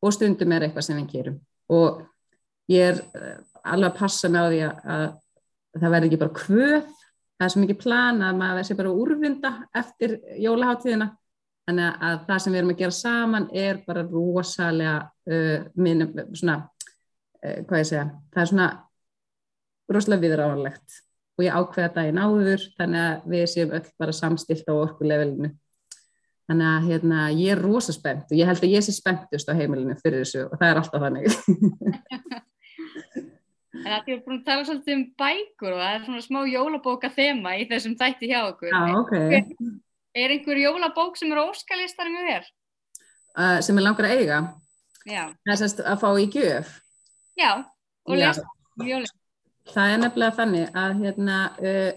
[0.00, 1.36] og stundum er eitthvað sem við gerum.
[1.76, 1.98] Og
[2.72, 5.06] ég er eh, alveg að passa mig á því að, að
[5.76, 6.94] það verði ekki bara kvöð.
[7.36, 11.10] Það er svo mikið plan að maður verði bara úrvinda eftir jólaháttíðina
[11.66, 14.96] þannig að það sem við erum að gera saman er bara rosalega
[15.32, 16.06] uh, minn,
[16.38, 18.68] svona uh, hvað ég segja, það er svona
[19.90, 20.98] rosalega viðráðanlegt
[21.36, 25.52] og ég ákveða daginn áður þannig að við séum öll bara samstilt á orkulevelinu.
[26.46, 29.58] Þannig að hérna, ég er rosa spennt og ég held að ég sé spenntust á
[29.58, 31.26] heimilinu fyrir þessu og það er alltaf þannig
[33.84, 36.38] En að þið erum búin að tala svolítið um bækur og það er svona smá
[36.50, 38.70] jólabóka þema í þessum þætti hjá okkur.
[38.72, 39.14] Já, ok.
[40.16, 42.48] Er einhver jólabók sem er óskalistar með þér?
[43.36, 44.40] Uh, sem er langar að eiga?
[45.04, 45.22] Já.
[45.44, 46.72] Það er sérst að fá í gjöf?
[47.36, 47.50] Já,
[48.08, 48.46] og lesa
[48.80, 49.14] um jólinn.
[49.66, 51.92] Það er nefnilega þannig að, hérna, uh,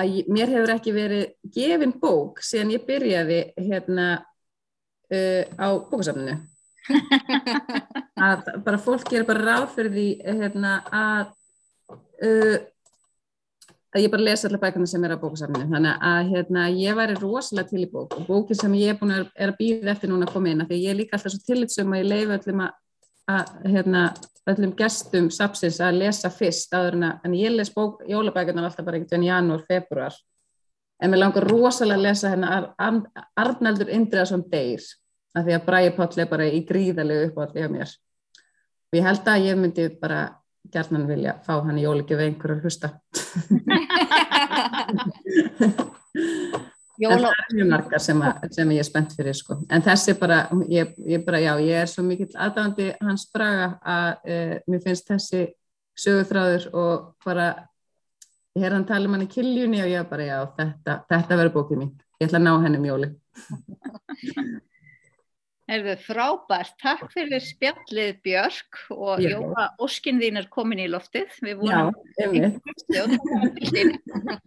[0.00, 4.08] að mér hefur ekki verið gefin bók síðan ég byrjaði hérna,
[5.12, 6.40] uh, á bókasafninu.
[8.22, 11.32] að bara fólk gerir bara ráð fyrir því hérna, að
[12.26, 12.58] uh,
[13.92, 15.68] að ég bara lesa allar bækuna sem er á bókasafninu.
[15.68, 18.16] Þannig að hérna, ég væri rosalega til í bók.
[18.16, 20.70] Og bókin sem ég er búin að að býða eftir núna að koma inn af
[20.70, 22.78] því ég er líka alltaf svo tillitsum að ég leifi öllum að,
[23.36, 24.04] að hérna,
[24.50, 28.86] öllum gestum sapsins að lesa fyrst áður en að en ég les bók, jólabækunar alltaf
[28.86, 30.16] bara einhvern veginn janúar, februar
[31.02, 32.98] en mér langar rosalega að lesa hérna Ar Ar
[33.44, 34.82] Arnaldur Indriðarsson Deyr
[35.32, 37.94] af því að Bræði Páll er bara í gríðalegu uppáhaldi hjá mér
[38.92, 40.20] og ég held að ég myndi bara
[40.72, 42.88] gærnan vilja fá hann í jólugjöf einhverjur hlusta.
[47.02, 49.56] En það er mjög margar sem, að, sem ég er spennt fyrir sko.
[49.72, 50.36] en þessi bara,
[50.70, 55.08] ég, ég bara já, ég er svo mikill aðdáðandi hans braga að uh, mér finnst
[55.10, 55.40] þessi
[55.98, 57.46] sögurþráður og bara
[58.58, 61.56] ég er hann tala um hann í kiljunni og ég bara já, þetta, þetta verður
[61.56, 63.08] bókið mín ég ætla að ná henni um jóli
[65.72, 69.30] Erðu frábært, takk fyrir spjallið Björk og Já.
[69.38, 71.30] Jóa Óskin þín er komin í loftið.
[71.44, 71.78] Við já,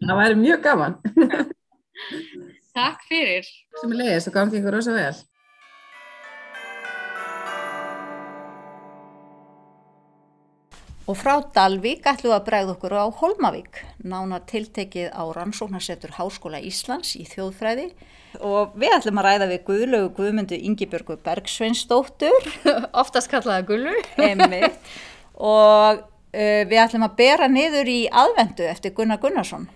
[0.06, 0.98] það væri mjög gaman
[2.76, 3.48] Takk fyrir.
[3.80, 5.16] sem er leiðis og gangi ykkur rosa vel
[11.06, 16.58] Og frá Dalvík ætlum við að bregða okkur á Holmavík, nánar tiltekið á rannsóknarsetur Háskóla
[16.66, 17.92] Íslands í þjóðfræði
[18.42, 22.50] og við ætlum að ræða við Guðlaugu Guðmundu Ingibjörgu Bergsveinsdóttur
[23.02, 23.94] Oftast kallaða gullu.
[24.26, 24.82] einmitt,
[25.38, 29.70] og uh, við ætlum að bera niður í aðvendu eftir Gunnar Gunnarsson,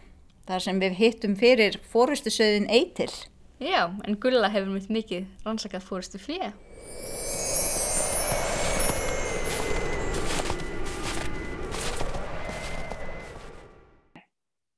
[0.49, 3.11] þar sem við hittum fyrir fórustusöðin Eitil.
[3.61, 6.55] Já, en gulla hefur mitt mikið rannsakað fórustu flýja.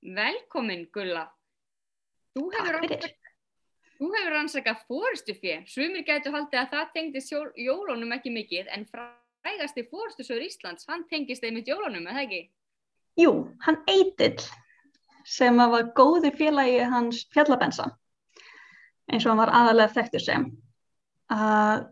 [0.02, 1.28] Velkomin Gulla.
[2.36, 5.62] Þú hefur, rannsakað, rannsakað fórustu flýja.
[5.68, 11.06] Sumir gætu haldið að það tengdist jól, jólunum ekki mikið en frægasti fórustusöður Íslands, hann
[11.12, 12.42] tengist einmitt jólunum, eða ekki?
[13.20, 13.34] Jú,
[13.66, 14.40] hann Eitill
[15.28, 17.91] sem var góði félagi hans fjallabensa
[19.12, 20.47] eins og hann var aðalega þekktur sem
[21.32, 21.89] að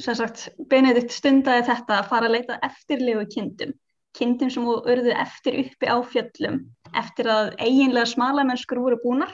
[0.00, 3.74] sem sagt Benedikt stundaði þetta að fara að leita eftirlegu kindum
[4.16, 6.62] kindum sem urðu eftir uppi á fjöllum
[6.98, 9.32] eftir að eiginlega smalamennskur voru búnar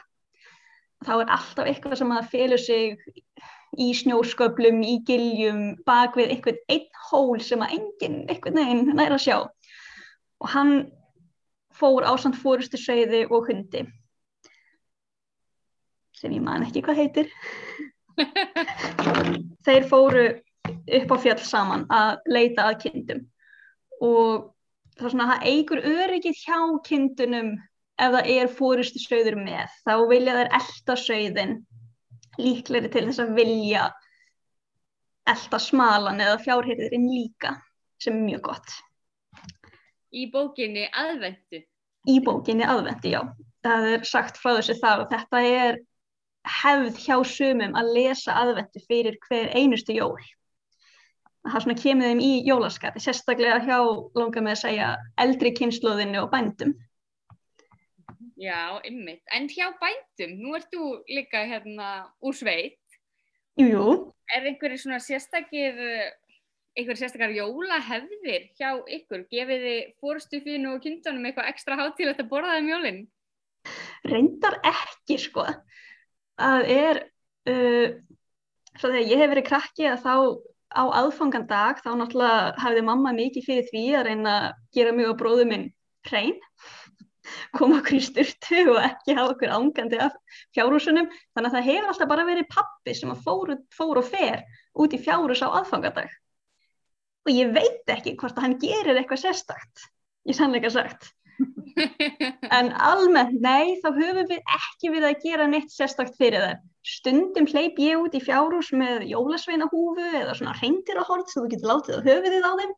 [1.06, 2.96] þá er alltaf eitthvað sem að felur sig
[3.78, 9.18] í snjósköplum, í giljum, bak við einhvern einn hól sem að enginn einhvern veginn næra
[9.20, 9.36] sjá.
[10.40, 10.74] Og hann
[11.78, 13.84] fór ásand fórustu sveiði og hundi
[16.18, 17.32] sem ég man ekki hvað heitir.
[19.66, 20.24] Þeir fóru
[20.98, 23.20] upp á fjall saman að leita að kindum.
[24.02, 24.48] Og
[24.98, 27.50] það svona að það eigur öryggið hjá kindunum
[27.98, 31.56] ef það er fórustu sveiður með þá vilja þær elta sveiðin
[32.38, 33.88] líklegri til þess að vilja
[35.28, 37.56] elda smalan eða fjárhyrðirinn líka
[38.00, 38.76] sem er mjög gott.
[40.14, 41.60] Í bókinni aðvendu.
[42.08, 43.20] Í bókinni aðvendi, já.
[43.66, 45.80] Það er sagt frá þessu og þetta er
[46.48, 50.16] hefð hjá sumum að lesa aðvendu fyrir hver einustu jól.
[51.48, 53.78] Það svona kemur þeim í jólaskati, sérstaklega hjá,
[54.18, 54.90] langar með að segja,
[55.24, 56.76] eldri kynnslóðinu og bændum.
[58.38, 59.24] Já, ymmit.
[59.34, 61.90] En hjá bændum, nú ert þú líka hérna
[62.22, 62.80] úr sveit.
[63.58, 63.90] Jú, jú,
[64.36, 65.78] Er einhverju svona sérstakir,
[66.76, 69.24] einhverju sérstakar jólahefðir hjá ykkur?
[69.32, 73.06] Gefið þið fórstu fínu og kynntunum eitthvað ekstra hátílegt að borða þeim jólinn?
[74.06, 75.46] reyndar ekki sko.
[76.38, 77.00] Það er,
[77.50, 77.96] uh,
[78.78, 80.14] svo þegar ég hef verið krakki að þá
[80.72, 85.20] á aðfangandag þá náttúrulega hafði mamma mikið fyrir því að reyna að gera mjög á
[85.22, 85.66] bróðu minn
[86.08, 86.36] hrein,
[87.56, 90.16] koma okkur í styrtu og ekki hafa okkur ángandi af
[90.56, 91.10] fjárhúsunum.
[91.36, 94.42] Þannig að það hefur alltaf bara verið pappi sem að fór, fór og fer
[94.78, 96.10] út í fjárhús á aðfangandag.
[97.28, 99.88] Og ég veit ekki hvort að hann gerir eitthvað sérstakt,
[100.28, 101.12] ég sannleika sagt.
[102.58, 106.64] En almennt, nei, þá höfum við ekki við að gera neitt sérstakt fyrir það.
[106.88, 111.98] Stundum hleyp ég út í fjárhús með jólasveinahúfu eða svona reyndirahort sem þú getur látið
[112.00, 112.74] á höfuðið á þeim,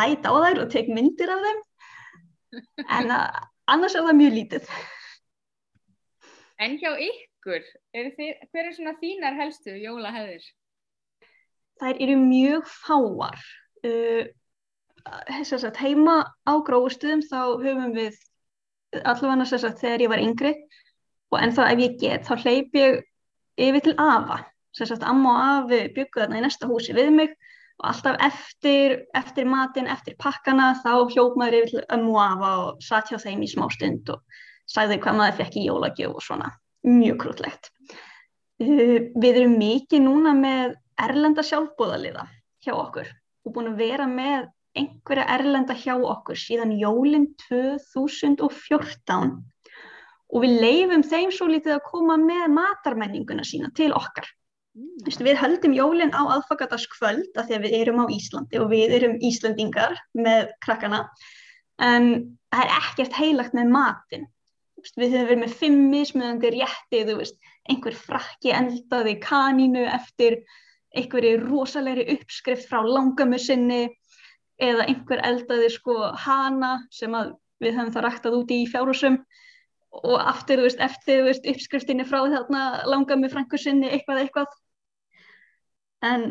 [0.00, 1.60] læt á þær og tek myndir af þeim.
[2.98, 4.72] En uh, annars er það mjög lítið.
[6.58, 10.48] En hjá ykkur, eru þið, hver er svona þínar helstu jólahefðir?
[11.78, 13.44] Þær eru mjög fáar.
[13.86, 14.26] Uh,
[15.46, 18.18] sagt, heima á gróðustuðum þá höfum við
[19.04, 20.52] allavega sem sagt, þegar ég var yngri
[21.30, 22.98] og ennþá ef ég get þá hleyp ég
[23.58, 24.42] yfir til afa.
[24.76, 27.32] Sem sagt amma og afi byggu þarna í næsta húsi við mig
[27.78, 32.52] og alltaf eftir, eftir matinn, eftir pakkana þá hljóp maður yfir til ömmu og afa
[32.64, 36.24] og satt hjá þeim í smá stund og sagði hvað maður fekk í jólagjöf og
[36.24, 36.52] svona.
[36.86, 37.72] Mjög krútlegt.
[38.58, 42.26] Uh, við erum mikið núna með erlenda sjálfbóðaliða
[42.66, 43.10] hjá okkur
[43.46, 44.48] og búin að vera með
[44.78, 49.38] einhverja erlenda hjá okkur síðan jólinn 2014
[50.28, 54.28] og við leifum þeim svo lítið að koma með matarmenninguna sína til okkar.
[55.06, 58.94] Vistu, við höldum jólinn á aðfakataskvöld af því að við erum á Íslandi og við
[58.98, 61.06] erum Íslandingar með krakkana
[61.82, 62.10] en
[62.52, 64.28] það er ekkert heilagt með matin.
[64.94, 70.38] Við höfum verið með fimm mismunandi rétti, veist, einhver frakki eldaði kanínu eftir
[70.96, 73.88] einhverju rosalegri uppskrift frá langamur sinni
[74.62, 79.18] eða einhver eldaði sko hana sem að við höfum það ræktað úti í fjárhúsum
[79.94, 84.22] og aftur, þú veist, eftir, þú veist, uppskriftinni frá þarna langa með frængu sinni eitthvað
[84.24, 84.56] eitthvað.
[86.04, 86.26] En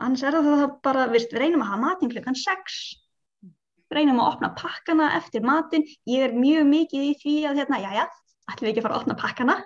[0.00, 2.80] annars er það bara, við veist, við reynum að hafa matinn klukkan 6
[3.92, 5.84] við reynum að opna pakkana eftir matinn.
[6.08, 8.06] Ég er mjög mikið í því að hérna, já já
[8.50, 9.56] ætlum við ekki að fara að opna pakkana?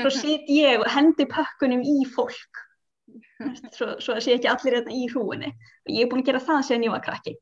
[0.00, 2.62] Svo sit ég og hendi pakkunum í fólk.
[3.74, 6.62] Svo, svo sé ekki allir hérna í hrúinni og ég er búin að gera það
[6.68, 7.34] sem ég var krakki.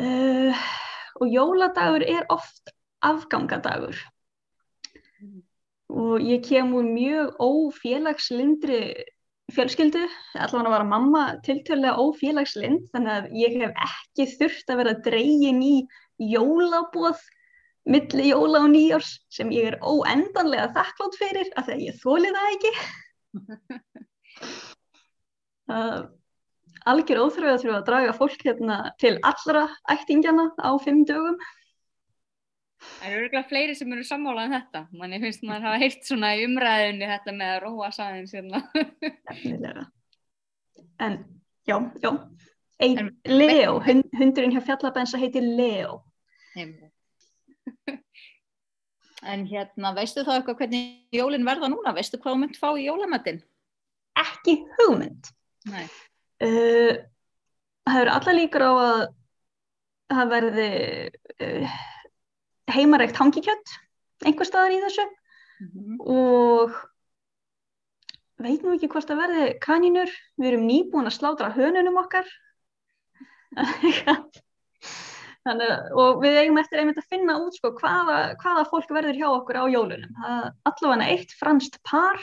[0.00, 0.62] Uh,
[1.20, 2.72] og jóladagur er oft
[3.04, 3.96] afgangadagur.
[5.90, 8.82] Og ég kem úr mjög ófélagslindri
[9.50, 10.04] fjölskyldu,
[10.38, 15.74] allavega var mamma tiltölulega ófélagslind þannig að ég hef ekki þurft að vera dregin í
[16.30, 17.18] jólabóð
[17.90, 22.34] milli jóla og nýjárs sem ég er óendanlega þakklátt fyrir af því að ég þóli
[22.36, 22.74] það ekki.
[25.70, 26.00] Uh,
[26.88, 31.40] algjör óþröðu að þurfa að draga fólk hérna til allra ættingjana á fimm dögum
[32.80, 34.80] Það eru örgulega fleiri sem eru sammálað en þetta.
[34.96, 38.60] Manni finnst maður hafa heilt svona í umræðinni þetta með að róa sæðins hérna.
[39.28, 39.84] Nefnilega.
[41.04, 41.18] En
[41.68, 42.10] já, já.
[42.80, 46.00] Ein, Leo, hund, hundurinn hjá fjallabensa heitir Leo.
[49.20, 51.92] En hérna, veistu þá eitthvað hvernig jólin verða núna?
[51.96, 53.42] Veistu hvað þú mynd fá í jólamatinn?
[54.20, 55.28] Ekki hugmynd.
[55.68, 55.84] Nei.
[56.40, 56.96] Uh,
[57.84, 59.00] það hefur alla líkur á að
[60.10, 60.68] það verði
[61.44, 61.78] uh,
[62.74, 63.74] heimaregt hangikjött
[64.26, 65.06] einhver staðar í þessu.
[66.08, 66.76] Og
[68.40, 72.28] veit nú ekki hvort það verði kanínur, við erum nýbúin að slátra hönunum okkar.
[75.40, 79.16] Þannig, að- og við eigum eftir einmitt að finna út sko, hvaða, hvaða fólk verður
[79.20, 80.12] hjá okkur á jólunum.
[80.68, 82.20] Allavega eitt franskt par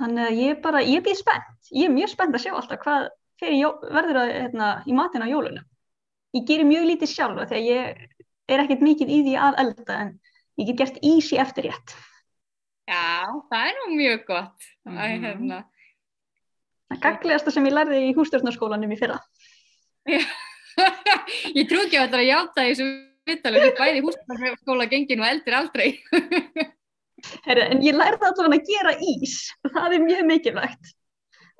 [0.00, 3.08] þannig að ég bara ég býð spennt, ég er mjög spennt að sjá alltaf hvað
[3.56, 5.66] jó- verður að, hérna, í matin á jólunum
[6.36, 8.06] ég gerir mjög lítið sjálfa þegar ég
[8.50, 10.12] er ekkert mikið í því að elda en
[10.60, 11.96] ég get gert ís í eftirrétt
[12.90, 14.64] Já, það er nú mjög gott.
[14.82, 15.22] Æ, Mhm.
[15.24, 15.58] hérna.
[16.90, 19.20] það gagliðasta sem ég lærði í hústjórnarskólanum í fyrra
[21.54, 22.86] ég trú ekki að þetta að játa í þessu
[23.30, 25.88] vittali því bæði húsarskóla gengin og eldir aldrei.
[27.46, 29.34] Herri, en ég lærði allavega að gera ís,
[29.74, 30.94] það er mjög mikilvægt.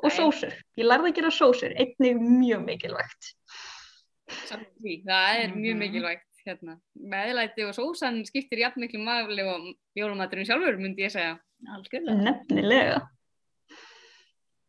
[0.03, 3.35] Og sósur, ég lærði að gera sósur, einnig mjög mikilvægt.
[4.81, 5.79] Því, það er mjög Mhm.
[5.85, 6.77] mikilvægt hérna.
[6.97, 11.39] Meðlæti og sósan skiptir jafn miklu máli og jólamaturinn sjálfur, myndi ég segja.
[11.69, 12.23] Algjörlega.
[12.25, 13.01] Nefnilega.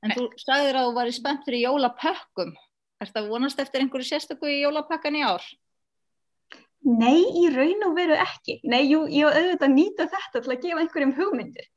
[0.03, 2.53] En þú sagðir að þú væri spennt fyrir jólapökkum.
[3.01, 5.41] Ertu að vonast eftir einhverju sérstöku í jólapakkan í ár?
[6.81, 8.57] Nei, í raun og veru ekki.
[8.65, 11.67] Nei, jú, ég var auðvitað að nýta þetta til að gefa einhverjum hugmyndir.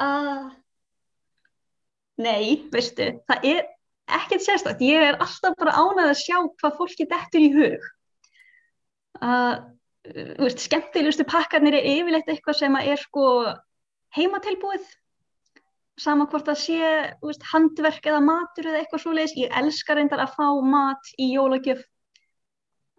[0.00, 0.48] Uh,
[2.24, 3.60] nei, veistu, það er
[4.18, 4.80] ekkert sérstakt.
[4.84, 7.86] Ég er alltaf bara ánað að sjá hvað fólki dettur í hug.
[9.20, 9.54] Uh,
[10.40, 13.26] veist, skemmtilegustu pakkarnir er yfirleitt eitthvað sem að er sko
[14.16, 14.84] heimatilbúið.
[16.00, 19.36] Sama hvort það sé veist, handverk eða matur eða eitthvað svoleiðis.
[19.44, 21.84] Ég elskar reyndar að fá mat í jólagjöf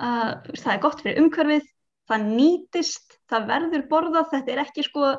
[0.01, 1.67] veist, það er gott fyrir umhverfið,
[2.09, 5.13] það nýtist, það verður borðað, þetta er ekki sko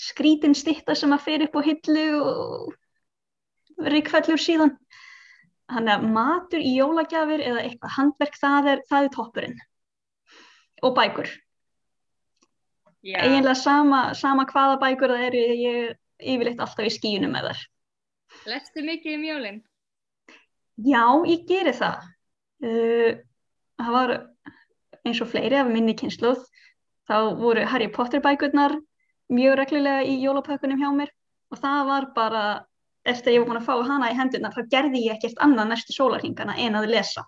[0.00, 4.74] skrítin stitta sem að fer upp á hillu og ríkfellur síðan.
[5.70, 9.58] Þannig að matur í jólagjafir eða eitthvað handverk, það er, það er toppurinn.
[10.82, 11.30] Og bækur.
[13.06, 17.50] Já, Eiginlega sama, sama hvaða bækur það eru, ég er yfirleitt alltaf í skíunum með
[17.50, 17.62] þær.
[18.50, 19.60] lestu mikið um jólinn?
[20.84, 22.08] Já, ég geri það.
[22.60, 23.12] Uh,
[23.86, 24.14] það var
[25.06, 26.42] eins og fleiri af minni kynsluð.
[27.10, 28.76] Þá voru Harry Potter bækurnar
[29.30, 31.12] mjög reglulega í jólapökkunum hjá mér
[31.50, 32.42] og það var bara,
[33.08, 35.70] eftir að ég var búin að fá hana í hendurnar, þá gerði ég ekkert annað
[35.72, 37.24] næstu sólarhingana en að lesa.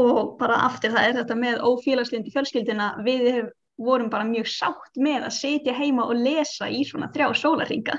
[0.00, 3.50] Og bara aftur það er þetta með ófélagslindi fjölskyldina, við
[3.80, 7.98] vorum bara mjög sátt með að sitja heima og lesa í svona þrjá sólarhinga.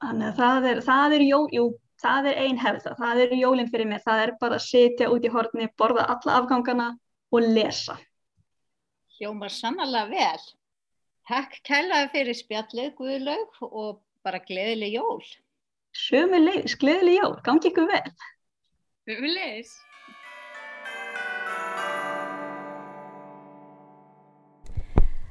[0.00, 1.64] Þannig að það er, það er, jó, jú,
[2.00, 5.10] það er ein hefð það, það er jólinn fyrir mér, það er bara að sitja
[5.12, 6.88] út í horni, borða alla afgangana
[7.30, 7.98] og lesa.
[9.18, 10.48] Hljómar sannlega vel.
[11.30, 15.20] Takk kælaði fyrir spjallið, Guðlaug, og bara gleðileg jól.
[15.96, 18.14] Sömu leiðis, gleðileg jól, gangi ykkur vel.
[19.10, 19.76] Við leis.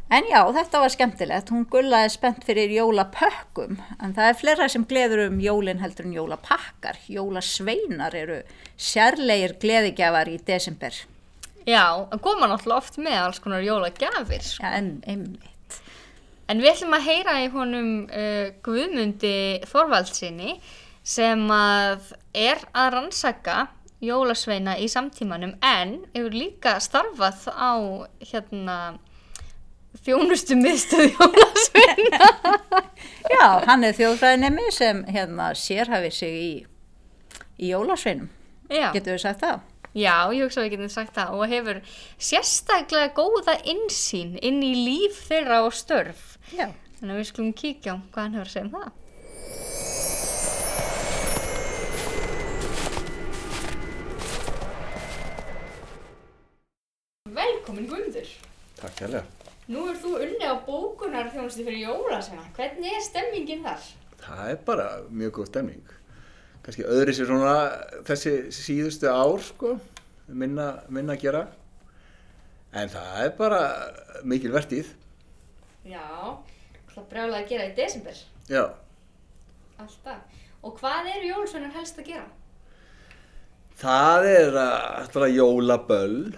[0.10, 1.52] En já, þetta var skemmtilegt.
[1.54, 6.16] Hún gullaði spennt fyrir jólapökkum, en það er fleira sem gleður um jólin heldur en
[6.16, 6.98] jólapakkar.
[7.14, 8.40] Jólasveinar eru
[8.74, 10.98] sérlegir gleðigjafar í desember.
[11.68, 14.42] Já, það koma náttúrulega oft með alls konar jólagjafir.
[14.42, 14.66] sko.
[14.66, 15.78] Já, en einmitt.
[16.50, 19.36] En við ætlum að heyra í honum uh, Guðmundi
[19.70, 20.56] Þorvaldsinni
[21.06, 23.68] sem að er að rannsaka
[24.02, 27.74] jólasveina í samtímanum en hefur líka starfað á
[28.32, 28.80] hérna
[30.10, 32.28] þjónustu miðstöð jólasveina.
[33.34, 36.52] Já, hann er þjóðfræðinemi sem hérna sérhæfi sig í,
[37.62, 38.30] í jólasveinum.
[38.70, 38.90] Já.
[38.96, 39.60] Getur við sagt það?
[39.98, 41.80] Já, ég hugsa að við getum sagt það og hefur
[42.22, 46.38] sérstaklega góða innsýn inn í líf þeirra og störf.
[46.54, 46.70] Já.
[47.00, 48.90] Þannig að við skulum kíkja á hvað hann hefur að segja um það.
[57.40, 58.30] Velkomin Guðmundur.
[58.80, 59.49] Takk hérlega.
[59.70, 62.48] Nú er þú unni á bókunar þjónustu fyrir jólasveina.
[62.58, 63.88] Hvernig er stemmingin þar?
[64.20, 65.96] Það er bara mjög góð stemning.
[66.66, 67.54] Kanski öðri sér svona
[68.08, 69.76] þessi síðustu ár, sko,
[70.28, 71.46] minna, minna að gera.
[72.74, 73.62] En það er bara
[74.28, 74.92] mikil vertíð.
[75.88, 76.04] Já,
[76.92, 78.22] það brjálega að gera í desember.
[78.50, 78.64] Já,
[79.80, 80.40] Alltaf.
[80.60, 82.28] Og hvað eru jólasveinar helst að gera?
[83.80, 86.34] það er er að jólaböll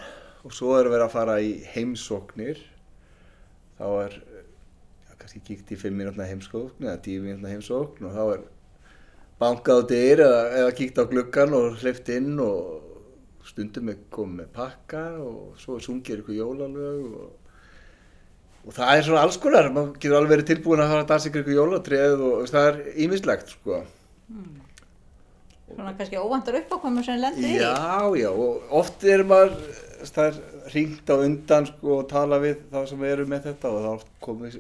[0.46, 2.60] og svo er verið að fara í heimsóknir.
[3.82, 8.24] Þá er já, kannski kíkt í 5 minútna heimsókn eða 10 minútna heimsókn og þá
[8.36, 8.44] er
[9.42, 14.44] bankað á dyr eða, eða kíkt á gluggan og hleyft inn og stundum er komið
[14.44, 17.56] með pakka og svo sungir ykkur jólalög og,
[18.68, 21.32] og það er svona alls konar, maður getur alveg verið tilbúin að fara að dansa
[21.32, 23.82] ykkur jólatrið og það er ímislegt sko.
[25.72, 27.58] Svona kannski óvandur uppákomur sem lendir í.
[27.64, 29.58] Já, já, og oft er maður,
[30.06, 30.40] það er
[30.72, 34.60] hringt á undan sko og tala við þá sem eru með þetta og þá komið,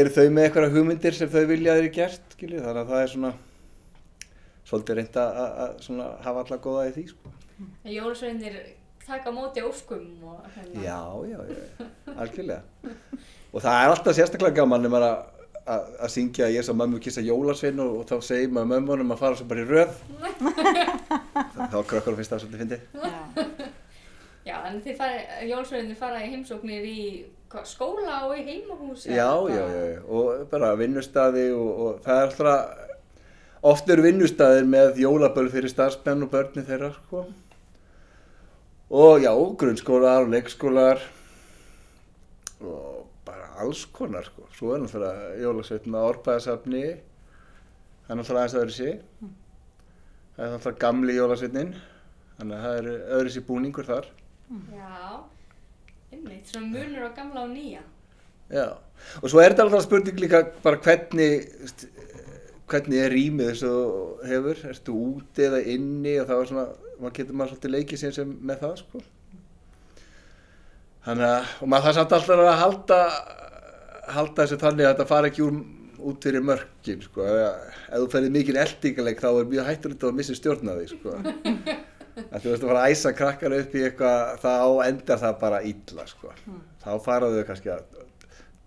[0.00, 3.04] eru þau með eitthvað hugmyndir sem þau vilja að þeir gert, skilju, þannig að það
[3.04, 3.32] er svona
[4.68, 7.32] svolítið reynd að, að, að svona hafa alla góða í því, sko.
[7.88, 8.58] Jólasveinir
[9.08, 10.82] taka móti óskum og hérna.
[10.84, 11.86] Já, já, já,
[12.16, 12.62] algjörlega.
[13.52, 15.22] Og það er alltaf sérstaklega gaman ef maður að,
[15.64, 19.22] að, að syngja ég sá mömmu kissa jólasvein og, og þá segir maður mömmunum að
[19.22, 19.96] fara svo bara í röð.
[21.72, 22.82] þá krakkar finnst það svolítið fyndið.
[24.48, 24.56] Já.
[24.64, 27.00] Þannig þið fari, jólasveinir fara í heimsóknir í
[27.68, 32.20] skóla og í heimahús eða Já, já, já, já, og bara vinnustadi og, og það
[32.20, 32.86] er alltaf,
[33.72, 37.26] oft eru vinnustadir með jólaböl fyrir starfsmenn og börni þeirra, sko.
[38.88, 41.02] Og já, grunnskólar og leikskólar
[42.64, 44.46] og bara alls konar sko.
[44.56, 46.84] Svo er náttúrulega jólasveitin á Árbæðasafni,
[48.06, 49.02] það er náttúrulega aðeins öðru sig.
[50.36, 51.74] Það er náttúrulega gamli jólasveitin,
[52.38, 54.08] þannig að það er öðru sig búningur þar.
[54.48, 55.24] Já,
[56.12, 57.82] einmitt, svona munur á gamla og nýja.
[58.48, 58.64] Já,
[59.20, 61.50] og svo er þetta alltaf spurning líka bara hvernig,
[62.70, 66.64] hvernig er rýmið þess að þú hefur, ertu úti eða inni og það var svona,
[66.96, 69.02] maður getur maður svolítið leikið sín sem með það sko.
[71.08, 73.00] Þannig að, og maður það samt alltaf að halda,
[74.16, 75.60] halda þessu þannig að þetta fara ekki úr,
[76.08, 77.28] út fyrir mörkin sko.
[77.28, 80.90] Ef, þú ferðir mikið eldingaleg þá er mjög hættur þetta að missa stjórn að því
[80.94, 81.18] sko.
[82.28, 84.52] Að þú veist að fara að æsa krakkar upp í eitthvað, þá
[84.88, 86.34] endar það bara illa sko.
[86.84, 88.02] Þá faraðu þau kannski að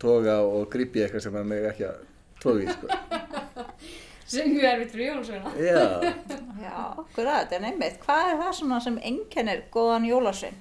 [0.02, 2.02] toga og grípi eitthvað sem maður ekki að
[2.42, 2.88] toga í sko.
[4.32, 5.50] Sem mjög erfitt fyrir jólasveina.
[5.60, 5.80] Já,
[6.64, 10.56] Já, akkurat, en einmitt, hvað er það svona sem einkennir góðan jólasvein?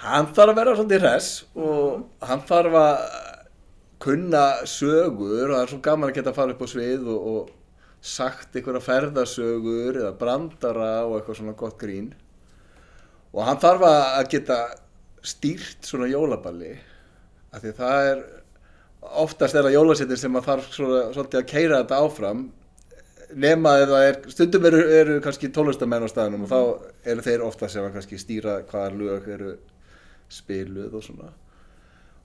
[0.00, 1.30] hann þarf að vera svolítið hress
[1.60, 3.00] og hann þarf að
[4.00, 7.26] kunna sögur og það er svo gaman að geta að fara upp á svið og,
[7.32, 7.50] og
[8.00, 12.12] sagt einhverja ferðasögur eða brandara og eitthvað svona gott grín.
[13.34, 14.60] Og hann þarf að geta
[15.22, 16.72] stýrt svona jólaballi
[17.50, 18.22] af því það er
[19.00, 22.46] oftast er það jólasettin sem að þarf svona, svolítið að keira þetta áfram
[23.30, 27.68] nema það er, stundum eru, eru kannski tólestamenn á staðnum og þá eru þeir ofta
[27.70, 29.52] sem að kannski stýra hvaða lög eru
[30.30, 31.30] spiluð og svona.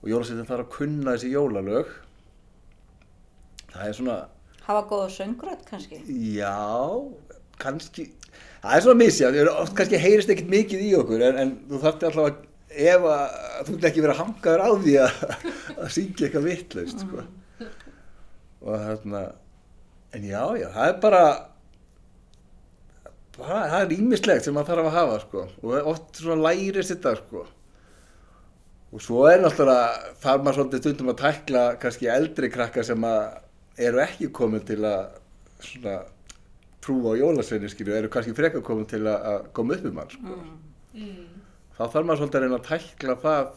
[0.02, 1.92] Og jólasettin þarf að kunna þessi jólalög.
[3.72, 4.18] Það er svona
[4.66, 6.00] Hafa góða söngröð kannski?
[6.34, 6.58] Já,
[7.62, 8.08] kannski,
[8.64, 12.08] það er svona misjað, oft kannski heyrist ekkert mikið í okkur en, en þú þarfti
[12.08, 12.40] alltaf að,
[12.86, 13.36] ef að,
[13.68, 15.20] þú ert ekki verið að hangaður á því að,
[15.76, 17.26] að syngja eitthvað vittlaust, sko.
[18.66, 19.22] Og þarna,
[20.18, 21.22] en já, já, það er bara,
[23.38, 27.16] bara, það er ímislegt sem maður þarf að hafa, sko, og oft svona lærist þetta,
[27.22, 27.46] sko.
[28.96, 33.44] Og svo er náttúrulega, þarf maður svolítið stundum að tækla kannski eldri krakkar sem að
[33.76, 35.18] eru ekki komin til að
[35.60, 35.96] svona
[36.84, 40.40] trúa á jólasveinu skilju, eru kannski frekar komin til að, koma upp um hann sko.
[41.76, 43.48] Þá þarf maður svolítið að reyna að tækla það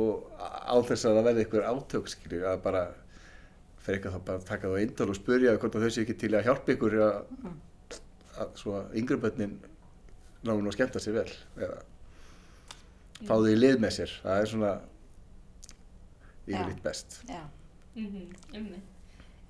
[0.00, 2.84] og á þess að það verði einhver átök skilju, að bara
[3.84, 6.46] frekar þá bara taka það á eindal og spurja hvort þau sé ekki til að
[6.46, 7.18] hjálpa ykkur að,
[8.44, 9.56] að svo yngri börnin
[10.46, 11.80] náðu að skemmta sér vel eða
[13.26, 14.72] fá þau í lið með sér, það er svona
[16.46, 17.20] yfirleitt best.
[17.28, 17.42] Já.
[17.96, 18.80] Mm -hmm,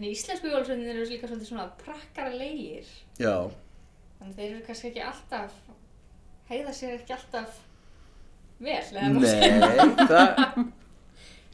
[0.00, 2.88] en íslensku jólasveitin eru líka svolítið svona prakkara leigir.
[3.20, 3.50] Já,
[4.20, 5.52] Þannig þeir eru kannski ekki alltaf,
[6.50, 7.54] heiða sér ekki alltaf
[8.60, 9.60] vel, eða má segja.
[9.62, 10.42] Nei, það,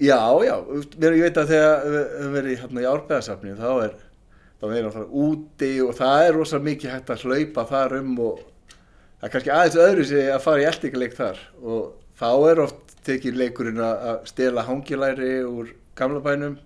[0.09, 0.18] já,
[0.49, 0.55] já,
[0.97, 3.94] mér, ég veit að þegar við höfum verið hérna í árbæðasafni þá er,
[4.59, 8.42] þá er það úti og það er rosa mikið hægt að hlaupa þar um og
[8.74, 11.86] það er kannski aðeins öðru sig að fara í eldingaleik þar og
[12.18, 16.59] þá er oft tekið leikurinn að að stela hangilæri úr gamla bænum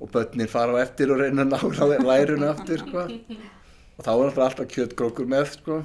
[0.00, 3.06] og börnin fara á eftir og reyna að nála lærinu aftur, sko.
[3.98, 5.82] Og þá er alltaf kjötgrókur með, sko.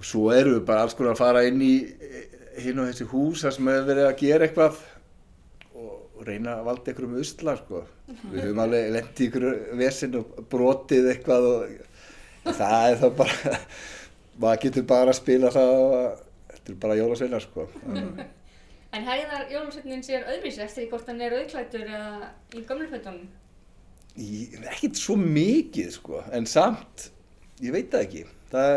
[0.00, 1.74] Og svo erum við bara alls konar að fara inn í
[2.60, 4.80] hinn og þessi hús þar sem hefur verið að gera eitthvað
[5.76, 5.92] og,
[6.26, 7.84] reyna að valda einhverjum usla sko.
[8.08, 13.54] Við höfum alveg lendið einhverju vesinn og brotið eitthvað og það er þá bara,
[14.42, 15.94] maður getur bara að spila það og
[16.50, 17.66] þetta er bara jólasveinar sko.
[18.96, 23.28] En heiðar jólasveitnin sér öðruvísi eftir hvort hann er auðklættur eða í gömlufötunum?
[24.18, 27.10] Í- Ekkert svo mikið sko, en samt,
[27.62, 28.24] ég veit það ekki.
[28.50, 28.72] Það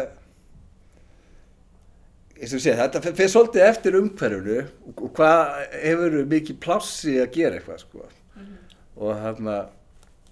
[2.44, 4.60] eins og sé, þetta fer svolítið eftir umhverfunu
[4.92, 5.42] og, hvað
[5.84, 8.06] hefur mikið plássi að gera eitthvað sko.
[8.94, 9.58] Og þarna,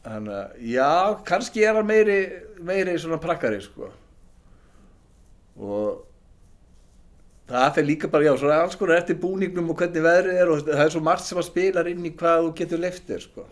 [0.05, 0.89] þarna, já,
[1.25, 2.19] kannski er hann meiri,
[2.61, 3.89] meiri svona prakkari sko.
[5.61, 6.05] Og
[7.49, 10.61] það fer líka bara, já, svona alls konar eftir búningnum og hvernig veðrið er og
[10.67, 13.47] það er svo margt sem að spilar inn í hvað þú getur leiftir sko.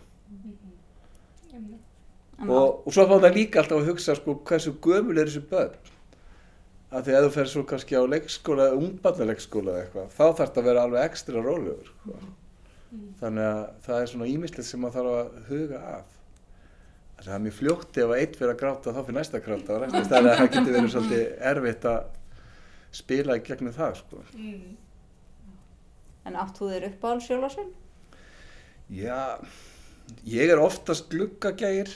[2.40, 5.74] Og, og svo fá það líka alltaf að hugsa sko hversu gömul er þessu börn?
[6.90, 10.62] Af því að þú fer svo kannski á leikskóla ungbarnaleikskóla eða eitthvað þá þarf þetta
[10.62, 12.16] að vera alveg ekstra rólegur sko.
[13.20, 16.16] þannig að það er svona ímislegt sem maður þarf að huga að.
[17.20, 19.44] Þannig að það er mjög fljótt ef að eitt fyrir að gráta þá fyrir næsta
[19.44, 22.00] gráta þannig að það getur verið svolítið erfitt að
[22.96, 24.24] spila í gegnum það sko.
[24.36, 24.78] Mm.
[26.28, 27.70] En átt þú þér uppáhalds jólasvein?
[28.90, 29.38] Já,
[30.26, 31.92] ég er oftast gluggagægir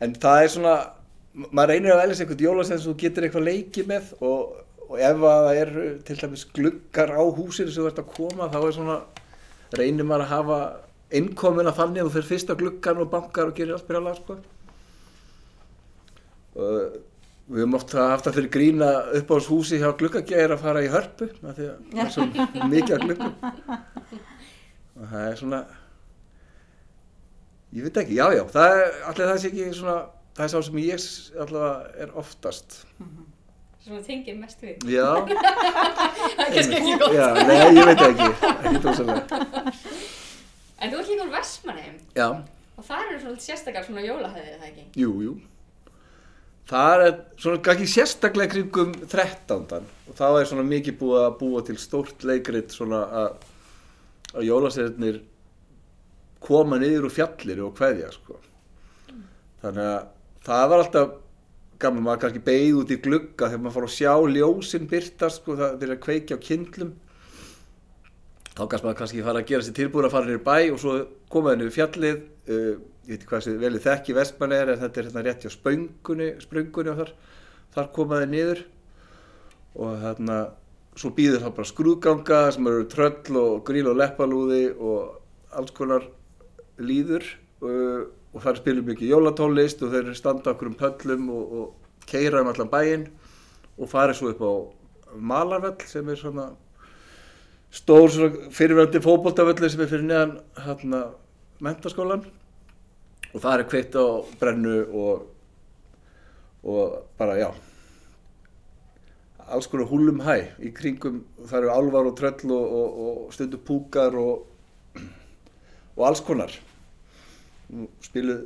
[0.00, 0.74] en það er svona,
[1.52, 4.54] maður reynir að velja sér eitthvað jólasvein sem þú getur eitthvað leikið með og,
[4.88, 8.48] og ef að það eru til dæmis gluggar á húsinu sem þú ert að koma
[8.52, 8.96] þá er svona,
[9.76, 10.60] reynir maður að hafa
[11.20, 14.40] innkomuna þannig að þú fyrir fyrst á gluggan og bankar og gerir allt byrjala sko.
[16.60, 16.98] og
[17.50, 18.88] við höfum oft haft það fyrir grína
[19.18, 22.12] upp á þessu húsi hjá gluggageir að fara í hörpu af því að það er
[22.14, 22.26] svo
[22.74, 23.34] mikið af gluggum.
[25.00, 25.60] Og það er svona
[27.74, 29.98] ég veit ekki, já já það er allir það sé ekki svona
[30.38, 31.04] það er sá sem ég
[31.44, 32.78] allavega er oftast.
[33.80, 34.82] Svona tengir mest við.
[34.92, 35.06] já,
[36.36, 37.14] Það er kannski ekki gott.
[37.16, 39.22] já, nei ég veit ekki ekki tósalega
[40.80, 42.26] En þú ert líka úr Vestmanheim já,
[42.76, 44.84] og það eru svona sérstakar svona jólahæðir, er það ekki?
[45.02, 45.32] jú, jú
[46.70, 49.88] það er svona kannski sérstaklega kringum 13.
[50.08, 53.32] og þá er svona mikið búið að búa til stórt leikrit svona að
[54.36, 55.18] að jólasveitnir
[56.40, 58.38] koma niður úr fjallir og kveðja sko.
[59.60, 60.06] þannig að
[60.46, 61.14] það var alltaf
[61.80, 65.56] gaman maður kannski beigð út í glugga þegar maður fór að sjá ljósin byrtast sko,
[65.58, 66.92] það fyrir að kveikja á kindlum
[68.54, 70.96] þá kannski maður kannski fara að gera sér tilbúin að fara í bæ og svo
[71.32, 72.22] koma það niður fjallið
[72.54, 72.74] uh,
[73.06, 75.52] ég veit ekki hvað þessi velið þekki vestmann er en þetta er hérna rétt hjá
[75.54, 77.12] spöngunni, spröngunni og þar,
[77.76, 78.62] þar koma þið niður.
[79.80, 80.38] Og þarna
[80.98, 85.20] svo býður það bara skrúðganga sem eru tröll og gríl og leppalúði og
[85.56, 86.06] alls konar
[86.80, 87.26] líður
[87.62, 92.42] uh, og þar spilum mikið jólatólist og þeir standa okkur um pöllum og, og keira
[92.42, 93.06] um allan bæinn
[93.78, 94.52] og farið svo upp á
[95.30, 96.50] Malarvell sem er svona
[97.74, 100.36] stór svona fyrirverandi fótboltavöllir sem er fyrir neðan
[100.66, 101.02] hérna
[101.62, 102.26] mentaskólan
[103.34, 104.04] og það er kveitt á
[104.40, 105.26] brennu og,
[106.64, 107.50] og bara já
[109.50, 113.58] alls konar húlum hæ í kringum, það eru álvar og tröll og, og, og stundu
[113.66, 114.46] púkar og,
[115.96, 116.54] og alls konar
[118.02, 118.44] spiluð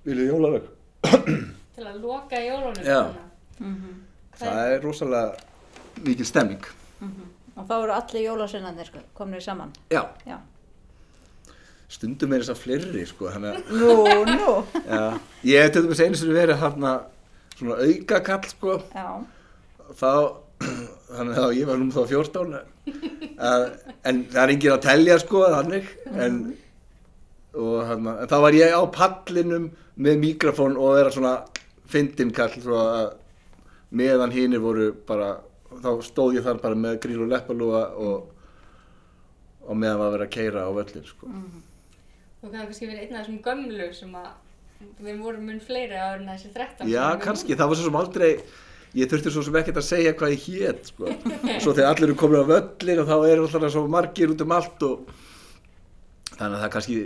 [0.00, 0.70] spiluð jólalög
[1.72, 2.84] Til að loka jólunum.
[2.84, 3.00] Já.
[3.56, 4.02] svona.
[4.38, 6.66] það er rosalega mikil stemming
[7.56, 9.72] Og þá eru allir jólasveinarnir sko, komnir saman.
[9.90, 10.38] já, Já.
[11.92, 13.96] Stundum er þess að fleiri sko, Nú,
[14.28, 14.52] nú.
[14.86, 15.02] já,
[15.44, 16.92] ég hef til dæmis einu sinni verið hérna
[17.58, 19.08] svona auka kall sko Já.
[20.00, 20.12] þá
[21.16, 22.52] þannig að ég var nú þá 14
[23.42, 23.64] að,
[24.08, 26.36] en það er engin að telja sko þannig en,
[27.54, 29.70] og, hana, en þá var ég á pallinum
[30.02, 31.34] með mikrofón og vera svona
[31.92, 33.10] fyndin kall svo að
[33.92, 35.34] meðan hinnir voru bara
[35.82, 38.30] þá stóð ég þar bara með gríl og leppalúa og,
[39.66, 41.28] og meðan var að vera að keira á völlin sko.
[42.42, 44.30] Þú kannski kannski verið einn af þessum gömlu sem að
[45.06, 46.88] við vorum mun fleiri áður en þessi 13.
[46.90, 48.30] Já, kannski, það var svo sem aldrei
[48.98, 51.12] ég þurfti svo sem ekkert að segja hvað ég hét sko.
[51.62, 54.54] svo þegar allir eru komin á völlin og þá eru alltaf svo margir út um
[54.56, 55.12] allt og
[56.32, 56.96] þannig að það kannski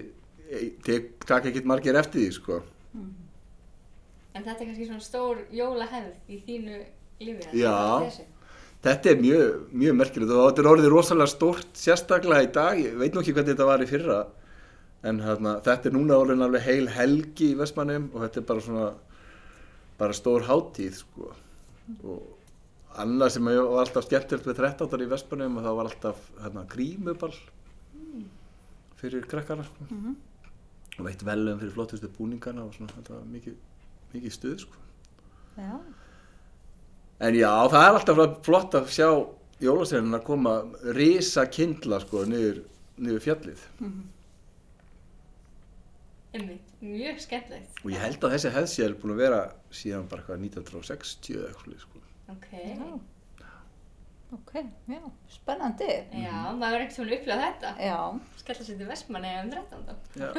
[1.26, 2.58] taka ekkert margir eftir því sko.
[2.96, 6.80] En þetta er kannski svona stór jólahefð í þínu
[7.26, 7.52] lífi.
[7.60, 7.76] Já.
[8.88, 12.96] þetta er mjög, mjög merkilegt og þetta er orðið rosalega stórt sérstaklega í dag, ég
[12.96, 14.18] veit nú ekki hvernig þetta var í fyrra
[15.06, 18.64] en hérna, þetta er núna orðin alveg heil helgi í Vestmannum og þetta er bara
[18.64, 18.86] svona
[19.96, 21.32] bara stór hátíð sko.
[22.02, 25.04] og annað sem var alltaf skemmtilegt við 13.
[25.04, 27.36] í Vestmannum og það var alltaf hérna, grímuball
[29.00, 29.86] fyrir krakkana sko.
[30.96, 33.56] og veitt velum fyrir flottustu búningana og svona, þetta var mikið,
[34.14, 34.84] mikið stuð sko.
[35.56, 35.80] Já.
[37.26, 39.08] En já, það er alltaf flott að sjá
[39.64, 40.58] jólasveinin að koma
[40.96, 42.60] risa kindla sko niður,
[43.00, 43.62] niður fjallið.
[46.36, 47.82] Einmitt, mjög skemmtilegt.
[47.82, 51.52] Og ég held að þessi hefð sé búin að vera síðan bara hvað 1960 eða
[51.52, 52.02] eitthvað sko.
[52.34, 52.48] Ok.
[52.56, 52.96] Já.
[54.34, 54.52] Ok,
[54.90, 55.86] já, spennandi.
[56.18, 57.68] Já, maður verður ekkert svona upplegað þetta.
[57.86, 57.98] Já,
[58.40, 59.92] Skella sér til Vestmanni um 13.
[60.18, 60.30] Já,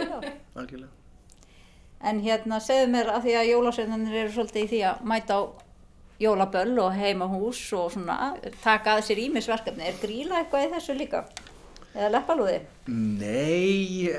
[0.59, 0.91] algjörlega.
[2.11, 5.41] En hérna, segðu mér að því að jólasveinarnir eru svolítið í því að mæta á
[6.21, 8.17] jólaböll og heimahús og svona,
[8.59, 9.87] taka að sér ímisverkefni.
[9.87, 11.23] Er gríla eitthvað í þessu líka?
[11.95, 12.59] Eða leppalúði?
[12.91, 14.11] Nei,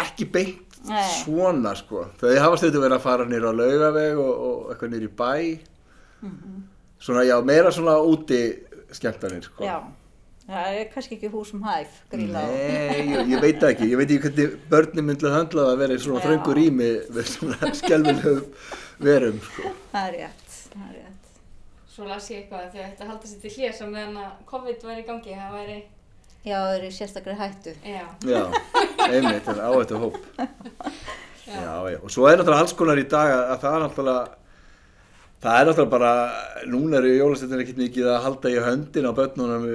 [0.00, 1.04] ekki beint Nei.
[1.20, 2.06] svona sko.
[2.20, 5.32] Þau hafa stöðu verið að fara nýra á laugaveg og, og eitthvað nýra í bæ.
[7.00, 8.40] Svona, já, meira svona úti
[8.92, 9.64] skemmtanir sko.
[9.64, 9.78] Já,
[10.48, 12.42] það er kannski ekki húsum hæf, gríla.
[12.50, 15.96] Nei, ég, ég veit ekki, ég veit ekki hvernig börnin myndið höndla það að vera
[15.96, 18.42] í svona þröngu rými með svona skelvilegum
[19.00, 19.72] verum, sko.
[19.94, 21.30] Það er rétt, það er rétt.
[21.94, 24.30] Svo las ég eitthvað að þau ætti að halda sér til hljés og meðan að
[24.52, 25.78] COVID væri í gangi, það væri,
[26.40, 27.72] Já, það eru sérstaklega hættu.
[27.84, 28.42] já, Já,
[29.10, 30.20] einmitt, þetta er áhættu hóp.
[31.50, 34.22] Já, já, og svo er náttúrulega alls konar í dag að, að það er náttúrulega,
[35.42, 36.12] það er náttúrulega bara,
[36.70, 39.66] núna eru jólastöndin ekkert mikið að halda í höndin á börnunum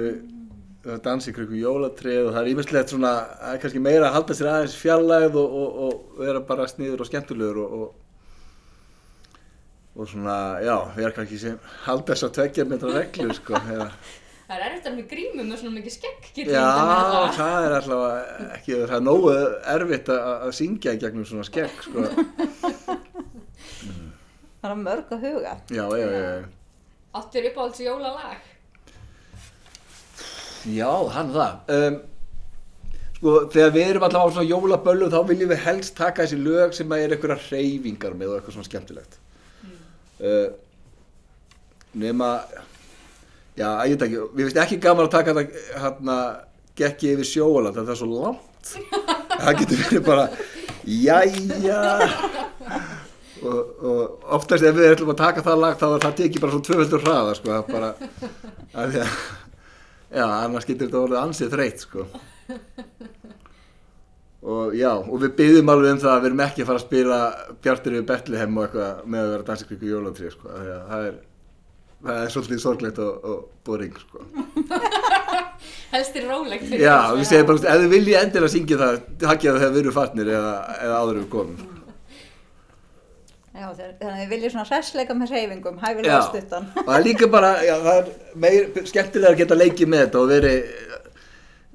[0.86, 3.12] að dansa í kröku jólatrið og það er ímestlegt svona,
[3.42, 7.02] það er kannski meira að halda sér aðeins fjarlægð og, og, og vera bara sniður
[7.02, 7.88] og skemmtulegur og, og,
[9.96, 13.88] og svona, já, vera kannski sem halda þess að tveggja metra reglu, sko, eða,
[14.46, 17.36] það er erfitt að með grímum með svona mikið skegg, getur Já, ímyndað mér það.
[17.36, 18.02] það er alltaf
[18.58, 19.32] ekki, það er nógu
[19.76, 21.98] erfitt að, að syngja í gegnum svona skegg, sko.
[24.66, 25.50] Það er mörg að huga.
[25.70, 26.46] Já, já, já, já.
[27.14, 28.46] Áttur uppáhalds jólalag?
[30.74, 31.52] Já, hann það.
[31.76, 31.98] Um,
[33.20, 36.74] sko, þegar við erum allavega á svona jólaböllu þá viljum við helst taka þessi lög
[36.74, 39.18] sem er einhverja hreyfingar með og eitthvað svona skemmtilegt.
[40.18, 40.48] Uh,
[42.02, 42.32] nema,
[43.56, 46.18] já, ég veit ekki, við veist ekki gaman að taka þetta hérna,
[46.76, 48.76] gekki yfir sjóaland, það er svo langt.
[49.36, 50.22] Það getur verið bara,
[50.88, 51.80] jæja,
[53.44, 56.54] og, og oftast ef við ætlum að taka það lag þá er það tekið bara
[56.54, 57.90] svona tvöföldur hraða, sko, bara,
[58.72, 59.18] að því að,
[60.16, 62.04] Já, annars getur þetta orðið ansið þreytt sko.
[64.46, 66.84] Og já, og við byggjum alveg um það að við erum ekki að fara að
[66.84, 67.16] spila
[67.64, 70.52] Bjartir við Betlehem og eitthvað með að vera að dansa ykkur jólatri sko.
[70.52, 71.16] Það er,
[72.08, 74.24] það er svolítið sorglegt og, og boring sko.
[75.94, 79.52] Helst er rólegt fyrir Já, við segjum bara, ef þið viljið endilega syngja það, takkja
[79.54, 80.52] það þegar við erum farnir eða,
[80.86, 81.56] eða áður við komum.
[81.62, 81.72] sko.
[83.56, 86.66] Já, þeir- þannig að þið viljið svona hressleika með hreyfingum, hæfilega stuttan.
[86.76, 88.10] og það er líka bara, já, það er
[88.44, 90.58] meir, skemmtilega að geta leikið með þetta og verið,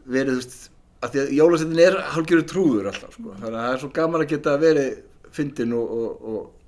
[0.06, 0.58] verið, þú veist,
[1.02, 4.22] að því að jólasettin er hálfgerður trúður alltaf, sko, þannig að það er svo gaman
[4.28, 4.92] að geta verið
[5.34, 6.61] fyndin og, og, og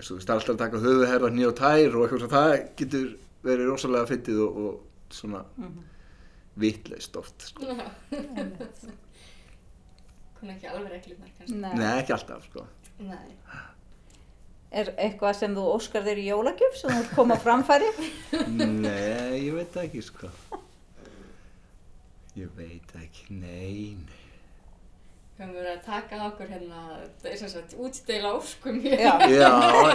[0.00, 3.06] þú veist, alltaf að taka höfuherða hnið og tær og eitthvað svo, það getur
[3.44, 5.44] verið rosalega fyndið og, og svona
[6.64, 7.68] vitleist oft, sko.
[10.44, 11.56] Er ekki alveg reglurnar kannski.
[11.56, 11.70] Nei.
[11.78, 12.66] Nei, ekki alltaf, sko.
[13.00, 13.28] Nei.
[14.74, 17.88] Er eitthvað sem þú óskar þér í jólagjöf sem þú ert koma framfæri?
[18.58, 20.28] Nei, ég veit ekki, sko.
[22.34, 24.23] Ég veit ekki, nei, nei.
[25.34, 26.80] Við höfum verið að taka að okkur hérna,
[27.22, 28.76] það er sem sagt, útsteyla óskum.
[28.86, 29.48] Já, Já,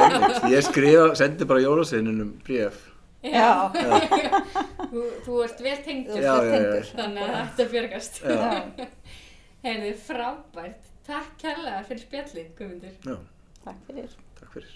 [0.03, 2.81] einmitt, ég skrifa, sendi bara jólasveinunum bréf.
[3.23, 3.47] já,
[4.91, 6.59] Þú, þú ert vel tengdur, Já, vel já, já.
[6.59, 6.91] tengdur.
[6.99, 8.21] þannig að þetta björgast.
[8.23, 8.89] Já,
[9.63, 10.85] Heyrðu, frábært.
[11.09, 12.99] Takk kærlega fyrir spjallið, Guðmundur.
[13.07, 13.17] Já,
[13.65, 14.13] takk fyrir.
[14.39, 14.75] takk fyrir.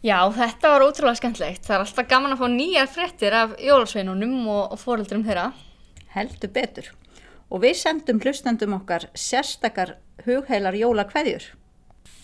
[0.00, 1.66] Já, þetta var ótrúlega skemmtilegt.
[1.66, 5.50] Það er alltaf gaman að fá nýjar fréttir af jólasveinunum og, og foreldrum þeirra.
[6.14, 6.88] Heldur betur.
[7.52, 11.50] Og við sendum hlustendum okkar sérstakar hugheilar jólakveðjur.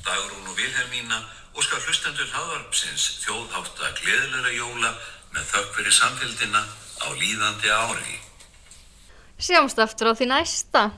[0.06, 1.20] Dagrún og Vilhelmína
[1.56, 4.94] óskar hlustendur hlaðvarpsins þjóðhátta gleðilega jóla
[5.34, 8.18] með þökk fyrir samfélgina á líðandi ári.
[9.36, 10.88] Sjáumst aftur á því næsta.